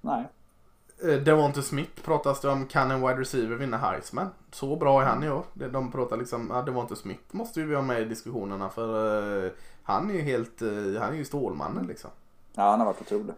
[0.00, 0.24] nej.
[1.02, 4.28] Eh, Devonte Smith pratas det om, kan en wide receiver vinna Heisman?
[4.52, 5.44] Så bra är han i år.
[5.54, 9.52] De pratar liksom, ja, Devonte Smith måste ju vi ha med i diskussionerna för eh,
[9.82, 10.68] han är ju helt, eh,
[11.00, 12.10] han är ju stålmannen liksom.
[12.54, 13.34] Ja, han har varit otrolig.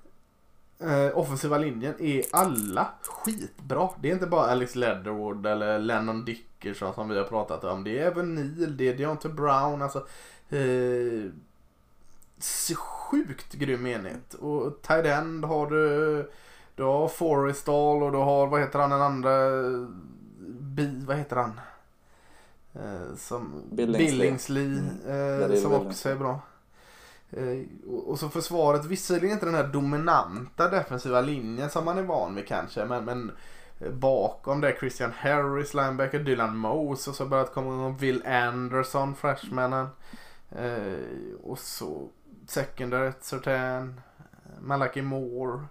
[0.81, 3.89] Eh, offensiva linjen är alla skitbra.
[4.01, 7.85] Det är inte bara Alex Leatherwood eller Lennon Dickerson som vi har pratat om.
[7.85, 9.83] Det är även Neil, det är Deontay Brown.
[9.83, 10.07] Alltså,
[12.39, 14.35] så sjukt grym enhet.
[14.35, 16.31] Och tight end har du,
[16.79, 19.31] du har Forrestal och du har, vad heter han den andra?
[20.61, 21.61] Bi, vad heter han?
[22.75, 24.09] Eh, som Billingsley.
[24.11, 26.41] Billingsley Ja, eh, är som också är bra.
[27.31, 27.59] Eh,
[27.91, 32.35] och- och så försvaret, visserligen inte den här dominanta defensiva linjen som man är van
[32.35, 32.85] vid kanske.
[32.85, 33.31] Men, men
[33.93, 39.87] bakom det Christian Harris, linebacker, Dylan Mose och så börjat komma igång Will Anderson, freshmanen.
[40.51, 40.99] Eh,
[41.43, 42.09] och så
[42.47, 44.01] secondary, Sertan,
[44.61, 45.65] Malachi Moore,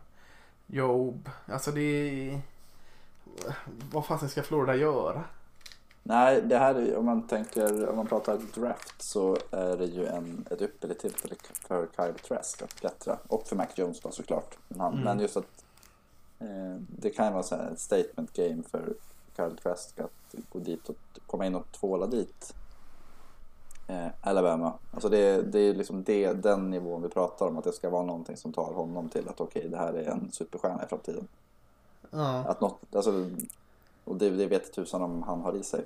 [0.68, 1.30] Job.
[1.46, 2.42] Alltså det är...
[3.92, 5.24] Vad fasen ska Florida göra?
[6.04, 10.06] Nej, det här är, om man tänker, om man pratar draft så är det ju
[10.06, 11.36] en, ett ypperligt tillfälle
[11.68, 13.18] för Kyle Trask att klättra.
[13.28, 14.58] Och för Mac Jones då såklart.
[14.68, 15.04] Men, han, Mm.
[15.04, 15.66] men just att
[16.40, 18.94] eh, det kan ju vara så ett statement game för
[19.36, 20.96] Kyle Trask att gå dit och
[21.28, 22.54] komma in och tvåla dit
[24.22, 24.74] Alabama.
[24.92, 28.06] Alltså det, det är liksom det, den nivån vi pratar om, att det ska vara
[28.06, 31.28] någonting som tar honom till att okej, det här är en superstjärna i framtiden.
[32.12, 32.46] Ja.
[32.48, 33.30] Att något, alltså,
[34.04, 35.86] och det, det vet tusan om han har i sig.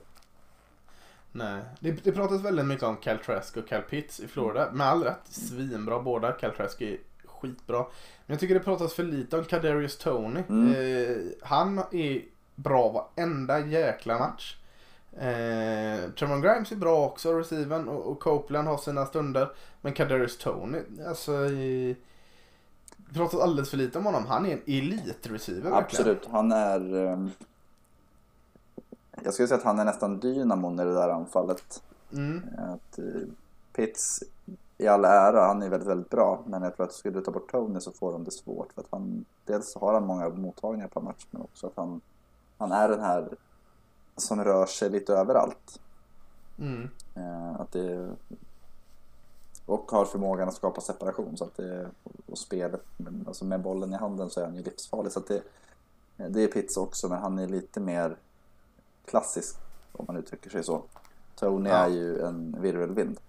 [1.31, 4.71] Nej, det, det pratas väldigt mycket om Cal Trask och Cal Pitts i Florida.
[4.71, 6.31] Med all rätt, svinbra båda.
[6.31, 7.77] Cal Trask är skitbra.
[7.77, 10.43] Men jag tycker det pratas för lite om Kadarius Tony.
[10.49, 10.75] Mm.
[10.75, 12.21] Eh, han är
[12.55, 14.57] bra varenda jäkla match.
[15.17, 19.51] Eh, Tremon Grimes är bra också, receiven och, och Copeland har sina stunder.
[19.81, 21.33] Men Kadarius Tony, alltså...
[21.45, 21.95] Eh,
[22.97, 24.25] det pratas alldeles för lite om honom.
[24.25, 25.71] Han är en elitreceiver.
[25.71, 26.95] Absolut, han är...
[26.95, 27.31] ehm,
[29.23, 31.83] Jag skulle säga att han är nästan dynamon i det där anfallet.
[32.13, 32.43] Mm.
[32.57, 33.05] Att, eh,
[33.73, 34.23] Pitts
[34.77, 36.43] i all ära, han är väldigt, väldigt bra.
[36.47, 38.73] Men jag tror att skulle du ta bort Tony så får de det svårt.
[38.73, 42.01] För att han, dels har han många mottagningar per match, men också att han,
[42.57, 43.29] han är den här
[44.21, 45.79] som rör sig lite överallt.
[46.59, 46.89] Mm.
[47.15, 48.15] Eh, att det,
[49.65, 51.37] och har förmågan att skapa separation.
[51.37, 51.89] Så att det,
[52.25, 52.83] och spelet,
[53.27, 55.11] alltså med bollen i handen så är han ju livsfarlig.
[55.11, 55.43] Så det,
[56.29, 58.17] det är Pitts också, men han är lite mer
[59.05, 59.57] klassisk
[59.91, 60.83] om man uttrycker sig så.
[61.35, 61.75] Tony Ja.
[61.75, 63.19] är ju en virvelvind.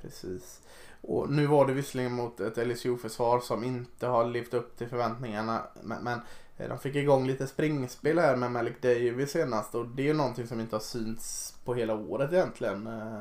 [0.00, 0.60] Precis.
[1.00, 5.62] Och nu var det visserligen mot ett LSU-försvar som inte har levt upp till förväntningarna.
[5.82, 6.20] Men, men
[6.56, 9.74] de fick igång lite springspel här med Malik Davis senast.
[9.74, 12.86] Och det är någonting som inte har synts på hela året egentligen.
[12.86, 13.20] Eh,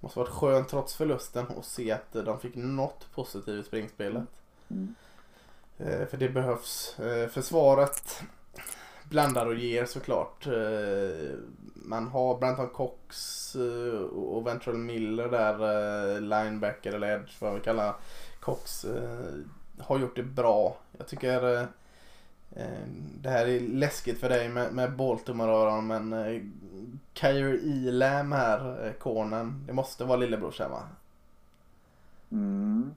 [0.00, 4.24] Måste varit skönt trots förlusten att se att eh, de fick något positivt i springspelet.
[4.70, 4.94] Mm.
[5.78, 6.98] Eh, För det behövs.
[6.98, 8.22] Eh, Försvaret.
[9.04, 10.46] blandar och ger såklart.
[10.46, 11.34] Eh,
[11.74, 15.54] Man har Branton Cox eh, och Ventral Miller där,
[16.14, 17.94] eh, linebacker eller edge vad vi kallar
[18.40, 18.84] Cox.
[18.84, 19.34] eh,
[19.78, 20.76] Har gjort det bra.
[20.98, 21.66] Jag tycker eh, eh,
[23.20, 26.42] det här är läskigt för dig med, med Baltimore men eh,
[27.14, 29.64] Kyrie Elam här, eh, konen.
[29.66, 30.82] Det måste vara lillebrorsan va?
[32.32, 32.94] Mm.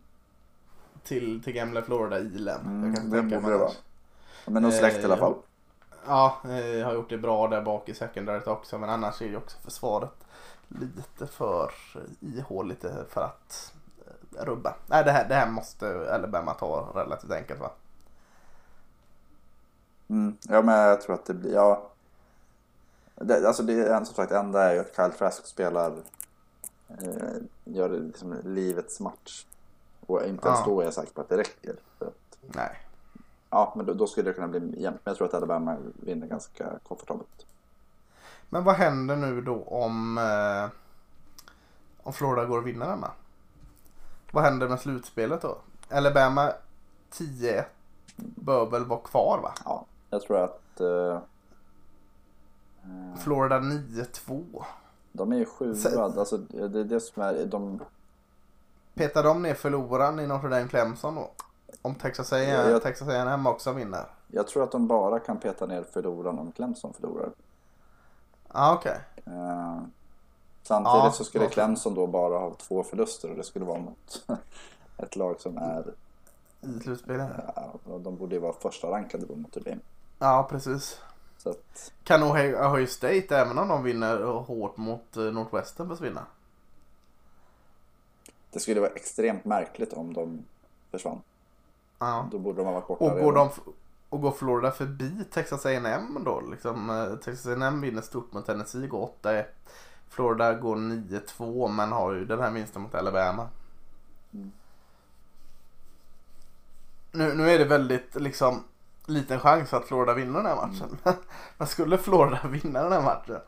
[1.04, 2.62] Till, till gamla Florida Elam.
[2.62, 3.72] Mm, Jag kan det tänka borde mig det vara.
[4.46, 5.36] Men nog släkt i alla Eh, fall.
[6.08, 8.78] Ja, eh, har gjort det bra där bak i secondaryt också.
[8.78, 10.14] Men annars är ju också försvaret
[10.68, 11.72] lite för
[12.20, 13.74] ihåligt för att
[14.38, 14.76] eh, rubba.
[14.88, 17.72] Nej, det här, det här måste Alabama ta relativt enkelt va?
[20.12, 20.38] Mm.
[20.50, 21.54] Ja, men jag tror att det blir...
[21.54, 21.90] Ja.
[23.16, 25.92] Det, alltså det är som sagt enda är ju att Kyle Trask spelar
[26.88, 29.46] eh, gör liksom livets match.
[30.06, 30.66] Och inte ens Ja.
[30.66, 31.76] då är jag säker på att det räcker.
[32.00, 32.80] Att, Nej.
[33.50, 35.00] ja, men då, då skulle det kunna bli jämnt.
[35.04, 37.46] Men jag tror att Alabama vinner ganska komfortabelt.
[38.50, 40.70] Men vad händer nu då om, eh,
[42.04, 43.12] om Florida går och vinner denna?
[44.32, 45.58] Vad händer med slutspelet då?
[45.90, 46.54] Alabama
[47.10, 47.66] 10
[48.16, 49.54] bör väl vara kvar va?
[49.66, 51.20] Ja, jag tror att eh,
[53.24, 54.64] Florida 9-2.
[55.12, 56.04] de är ju sjua.
[56.04, 57.46] Alltså, det är det som är...
[57.46, 57.80] De,
[58.94, 61.30] Petar de ner förloraren i Notre Dame Clemson då?
[61.82, 64.06] Om Texas A&M Ja, jag- Texas A&M också vinner?
[64.28, 67.30] jag tror att de bara kan peta ner förloraren om Clemson förlorar.
[68.48, 69.00] Ja ah, okej.
[69.26, 69.80] Eh,
[70.64, 71.54] samtidigt Ja, så skulle okej.
[71.54, 74.26] Clemson då bara ha två förluster och det skulle vara mot
[74.98, 75.94] ett lag som är,
[76.62, 77.30] I slutspelet.
[77.56, 79.82] ja, de borde ju vara första rankade på Notre Dame.
[80.22, 81.02] Ja precis.
[81.38, 86.26] Så att, Kan Ohio State även om de vinner hårt mot eh, Northwestern försvinna?
[88.52, 90.46] det skulle vara extremt märkligt om de
[90.92, 91.22] försvann.
[92.00, 92.28] Ja.
[92.32, 93.50] Då borde de ha varit borta Och går, de,
[94.10, 96.42] och går Florida förbi Texas A&M då?
[96.42, 99.46] Liksom, eh, Texas A&M vinner stort mot Tennessee, går 8-1.
[100.10, 103.50] Florida går 9-2 men har ju den här vinsten mot Alabama.
[104.34, 104.52] Mm.
[107.12, 108.64] Nu, nu är det väldigt liksom
[109.06, 110.98] liten chans att Florida vinner den här matchen.
[111.06, 111.18] Mm.
[111.58, 113.40] Men skulle Florida vinna den här matchen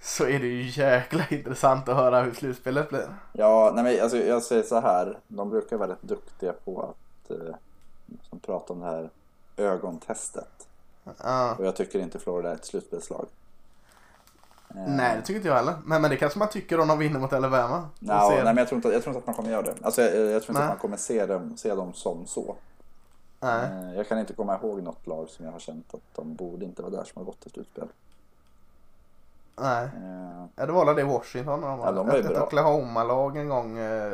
[0.00, 3.08] så är det ju jäkla intressant att höra hur slutspelet blir.
[3.32, 5.18] Ja, nej men alltså, jag säger så här.
[5.28, 7.54] De brukar vara rätt duktiga på att eh,
[8.28, 9.10] som prata om det här
[9.56, 10.68] ögontestet.
[11.22, 11.54] Ja.
[11.58, 13.26] Och jag tycker inte Florida är ett slutspelslag.
[14.68, 15.74] Eh, Nej det tycker inte jag heller.
[15.84, 17.88] Men, men det kanske man tycker om de vinner mot Alabama.
[17.98, 19.74] No, nej, men jag tror, inte, jag tror inte att man kommer göra det.
[19.82, 20.62] Alltså, jag, jag tror inte Nej.
[20.62, 22.56] att man kommer se dem, se dem som så.
[23.40, 23.64] Nej.
[23.70, 26.64] Eh, Jag kan inte komma ihåg något lag som jag har känt att de borde
[26.64, 27.88] inte vara där som har gått till slutspel.
[29.56, 29.84] Nej.
[29.84, 31.60] Eh, Ja, det var väl det Washington.
[31.60, 32.42] De Ja, de var ju ett bra.
[32.46, 34.12] Oklahoma-lag en gång eh,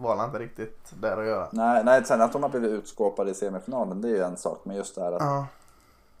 [0.00, 1.48] var inte riktigt där att göra.
[1.52, 4.60] Nej, nej, sen att de har blivit utskåpade i semifinalen det är ju en sak.
[4.64, 5.46] Men just det här att Ja.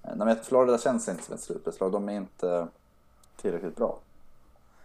[0.02, 1.92] nej, men Florida känns inte som ett slutspelslag.
[1.92, 2.68] De är inte
[3.36, 3.98] tillräckligt bra.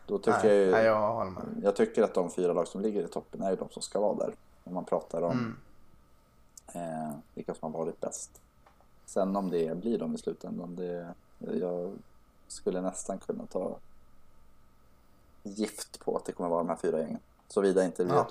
[0.07, 1.31] Då tycker Nej, jag, ju, nej, jag
[1.63, 3.99] jag tycker att de fyra lag som ligger i toppen är ju de som ska
[3.99, 4.33] vara där.
[4.63, 5.55] Om man pratar om Mm.
[6.73, 8.41] Eh, vilka som har varit bäst.
[9.05, 11.93] Sen om det blir de i slutändan, det, jag
[12.47, 13.77] skulle nästan kunna ta
[15.43, 17.19] gift på att det kommer vara de här fyra gängen.
[17.47, 18.27] Såvida inte Ja.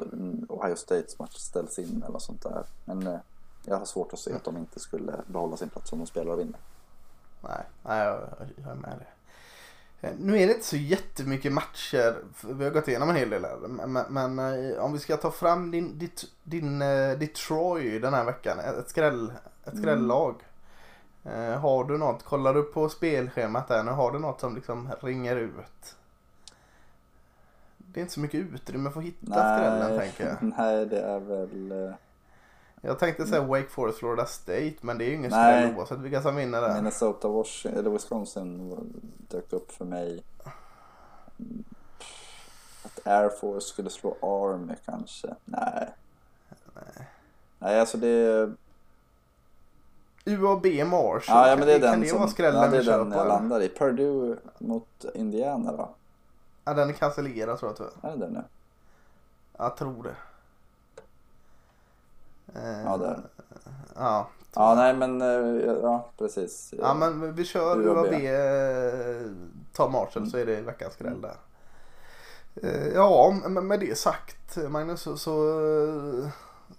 [0.48, 2.66] Ohio States match ställs in eller sånt där.
[2.84, 3.18] Men eh,
[3.64, 6.32] jag har svårt att se att de inte skulle behålla sin plats om de spelar
[6.32, 6.60] och vinner.
[7.42, 8.20] Nej, nej jag,
[8.56, 9.04] jag är med det.
[9.04, 9.12] Eh,
[10.00, 12.16] Nu är det inte så jättemycket matcher.
[12.52, 13.56] Vi har gått igenom en hel del här.
[13.86, 14.38] Men, men,
[14.70, 18.58] eh, om vi ska ta fram din, ditt, din eh, Detroit den här veckan.
[18.58, 19.32] Ett, skräll,
[19.64, 19.82] ett Mm.
[19.82, 20.34] skrällag.
[21.24, 22.24] Eh, har du något?
[22.24, 23.90] Kollar du på spelschemat där nu?
[23.90, 25.94] Har du något som liksom ringer ut?
[27.76, 30.36] Det är inte så mycket utrymme för att hitta skrällen tänker jag.
[30.58, 31.92] nej, det är väl...
[32.80, 35.62] Jag tänkte säga Wake Forest Florida State men det är ju ingen Nej.
[35.62, 36.74] skräll oavsett vilka som vinner där.
[36.74, 38.76] Minnesota, Washington, eller Wisconsin
[39.28, 40.22] dök upp för mig.
[41.38, 41.64] Mm,
[42.84, 45.34] Att Air Force skulle slå Army kanske?
[45.44, 45.88] Nej.
[47.58, 48.52] Nej, alltså det är...
[50.24, 51.22] UAB Marshall.
[51.36, 52.18] Ja, ja men det är kan den det som...
[52.18, 53.68] vara skrällen ja, det är den jag landar i.
[53.68, 55.90] Purdue mot Indiana då?
[56.64, 58.12] Ja, den är cancellerad tror jag tyvärr.
[58.12, 58.42] Är det den nu?
[59.58, 60.16] Jag tror det.
[62.56, 63.20] Eh, Ja, det.
[63.96, 64.28] Ja.
[64.54, 65.20] Ja, nej men...
[65.22, 66.74] eh, Ja, precis.
[66.78, 68.12] ja, men vi kör UAB.
[69.72, 71.36] Tar Marshall så är det veckans skräll där.
[72.62, 75.60] Eh, Ja, med det sagt Magnus så, så,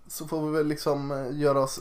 [0.07, 1.79] så får vi väl liksom göra oss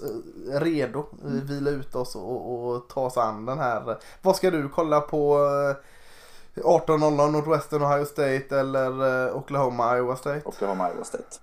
[0.52, 1.06] redo.
[1.24, 1.46] Mm.
[1.46, 3.98] Vila ut oss och, och ta oss an den här.
[4.22, 5.36] Vad ska du kolla på?
[5.38, 10.42] eh, 18.00 Northwestern Ohio State eller Oklahoma Iowa State?
[10.44, 11.36] Oklahoma Iowa State.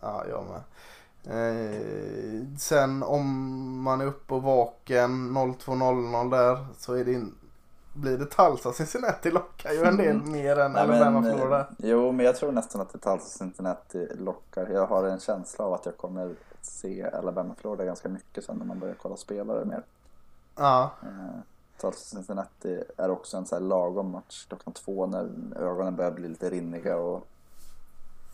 [0.00, 0.60] Ja, jag med.
[1.26, 7.34] Eh, sen om man är uppe och vaken 02.00 där så är det in,
[7.92, 10.32] blir det Tulsa Cincinnati lockar ju en del Mm.
[10.32, 11.60] mer än Alabama Florida.
[11.60, 14.68] eh, Jo, men jag tror nästan att det Tulsa Cincinnati lockar.
[14.68, 18.64] Jag har en känsla av att jag kommer se Alabama Florida ganska mycket sen när
[18.66, 19.82] man börjar kolla spelare mer.
[20.56, 21.38] Ja, Eh,
[21.80, 26.28] Tulsa Cincinnati är också en så här lagom match klockan två när ögonen börjar bli
[26.28, 27.26] lite rinniga och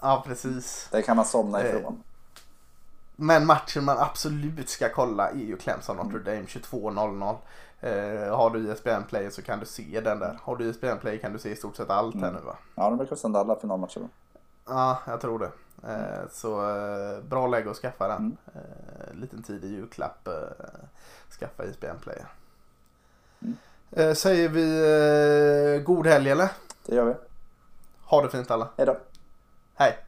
[0.00, 0.88] ja precis.
[0.90, 2.02] där kan man somna Eh, ifrån.
[3.22, 7.36] Men matchen man absolut ska kolla är ju Clemson Notre Dame 22.00.
[7.80, 10.38] Eh, har du ISBN Play så kan du se den där.
[10.42, 12.56] Har du ISBN Play kan du se i stort sett allt här nu va?
[12.74, 14.08] Ja, de brukar sända alla finalmatcher.
[14.66, 15.50] Ja, jag tror det.
[15.88, 18.18] Eh, så eh, bra läge att skaffa den.
[18.18, 18.36] Mm.
[18.54, 20.28] Eh, liten tidig julklapp.
[20.28, 20.32] Eh,
[21.38, 22.22] skaffa ISBN Play.
[23.42, 23.56] Mm.
[23.90, 24.64] Eh, säger vi
[25.76, 26.48] eh, god helg eller?
[26.86, 27.14] Det gör vi.
[28.04, 28.68] Ha det fint alla.
[28.76, 28.96] Hej då.
[29.74, 29.98] Hej!